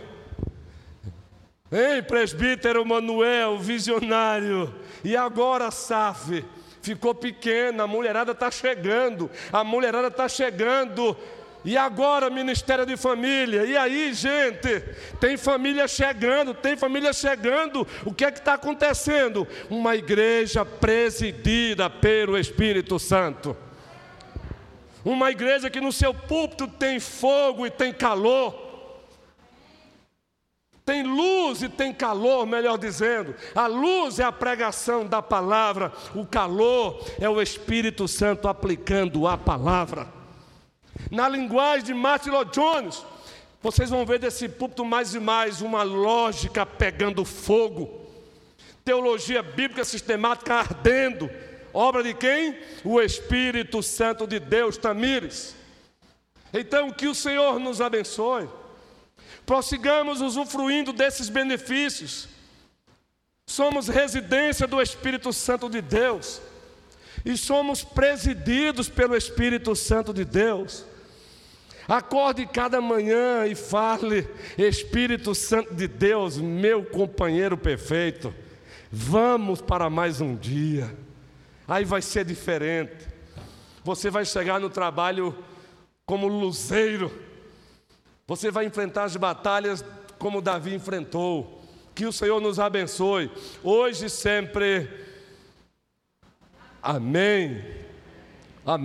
Ei, 1.70 2.02
presbítero 2.02 2.84
Manuel, 2.84 3.58
visionário. 3.58 4.74
E 5.02 5.16
agora, 5.16 5.70
SAF, 5.70 6.44
ficou 6.82 7.14
pequena, 7.14 7.84
a 7.84 7.86
mulherada 7.86 8.32
está 8.32 8.50
chegando, 8.50 9.30
a 9.52 9.64
mulherada 9.64 10.08
está 10.08 10.28
chegando. 10.28 11.16
E 11.64 11.78
agora, 11.78 12.28
Ministério 12.28 12.84
de 12.84 12.94
Família? 12.94 13.64
E 13.64 13.74
aí, 13.74 14.12
gente? 14.12 14.80
Tem 15.18 15.36
família 15.38 15.88
chegando, 15.88 16.52
tem 16.52 16.76
família 16.76 17.12
chegando. 17.12 17.88
O 18.04 18.12
que 18.12 18.26
é 18.26 18.30
que 18.30 18.38
está 18.38 18.54
acontecendo? 18.54 19.48
Uma 19.70 19.96
igreja 19.96 20.62
presidida 20.64 21.88
pelo 21.88 22.38
Espírito 22.38 22.98
Santo. 22.98 23.56
Uma 25.04 25.30
igreja 25.30 25.68
que 25.68 25.80
no 25.80 25.92
seu 25.92 26.14
púlpito 26.14 26.66
tem 26.66 26.98
fogo 26.98 27.66
e 27.66 27.70
tem 27.70 27.92
calor. 27.92 28.62
Tem 30.84 31.02
luz 31.02 31.62
e 31.62 31.68
tem 31.68 31.92
calor, 31.92 32.46
melhor 32.46 32.76
dizendo. 32.76 33.34
A 33.54 33.66
luz 33.66 34.18
é 34.18 34.24
a 34.24 34.32
pregação 34.32 35.06
da 35.06 35.22
palavra, 35.22 35.92
o 36.14 36.26
calor 36.26 37.02
é 37.18 37.28
o 37.28 37.40
Espírito 37.40 38.06
Santo 38.06 38.48
aplicando 38.48 39.26
a 39.26 39.36
palavra. 39.38 40.06
Na 41.10 41.28
linguagem 41.28 41.84
de 41.84 41.94
Martin 41.94 42.30
Lloyd 42.30 42.52
Jones, 42.52 43.04
vocês 43.62 43.88
vão 43.88 44.04
ver 44.04 44.18
desse 44.18 44.46
púlpito 44.46 44.84
mais 44.84 45.14
e 45.14 45.20
mais 45.20 45.62
uma 45.62 45.82
lógica 45.82 46.66
pegando 46.66 47.24
fogo, 47.24 48.06
teologia 48.84 49.42
bíblica 49.42 49.84
sistemática 49.86 50.54
ardendo. 50.54 51.30
Obra 51.74 52.04
de 52.04 52.14
quem? 52.14 52.56
O 52.84 53.00
Espírito 53.00 53.82
Santo 53.82 54.28
de 54.28 54.38
Deus, 54.38 54.76
Tamires. 54.76 55.56
Então, 56.52 56.92
que 56.92 57.08
o 57.08 57.14
Senhor 57.14 57.58
nos 57.58 57.80
abençoe. 57.80 58.48
Prossigamos 59.44 60.20
usufruindo 60.20 60.92
desses 60.92 61.28
benefícios. 61.28 62.28
Somos 63.44 63.88
residência 63.88 64.68
do 64.68 64.80
Espírito 64.80 65.32
Santo 65.32 65.68
de 65.68 65.82
Deus. 65.82 66.40
E 67.24 67.36
somos 67.36 67.82
presididos 67.82 68.88
pelo 68.88 69.16
Espírito 69.16 69.74
Santo 69.74 70.14
de 70.14 70.24
Deus. 70.24 70.84
Acorde 71.88 72.46
cada 72.46 72.80
manhã 72.80 73.46
e 73.46 73.54
fale, 73.54 74.26
Espírito 74.56 75.34
Santo 75.34 75.74
de 75.74 75.86
Deus, 75.86 76.38
meu 76.38 76.82
companheiro 76.84 77.58
perfeito, 77.58 78.34
vamos 78.90 79.60
para 79.60 79.90
mais 79.90 80.18
um 80.20 80.34
dia. 80.34 81.03
Aí 81.66 81.84
vai 81.84 82.02
ser 82.02 82.24
diferente. 82.24 83.08
Você 83.82 84.10
vai 84.10 84.24
chegar 84.24 84.60
no 84.60 84.70
trabalho 84.70 85.36
como 86.06 86.26
luzeiro. 86.26 87.10
Você 88.26 88.50
vai 88.50 88.66
enfrentar 88.66 89.04
as 89.04 89.16
batalhas 89.16 89.84
como 90.18 90.42
Davi 90.42 90.74
enfrentou. 90.74 91.62
Que 91.94 92.06
o 92.06 92.12
Senhor 92.12 92.40
nos 92.40 92.58
abençoe, 92.58 93.30
hoje 93.62 94.06
e 94.06 94.10
sempre. 94.10 94.90
Amém. 96.82 97.83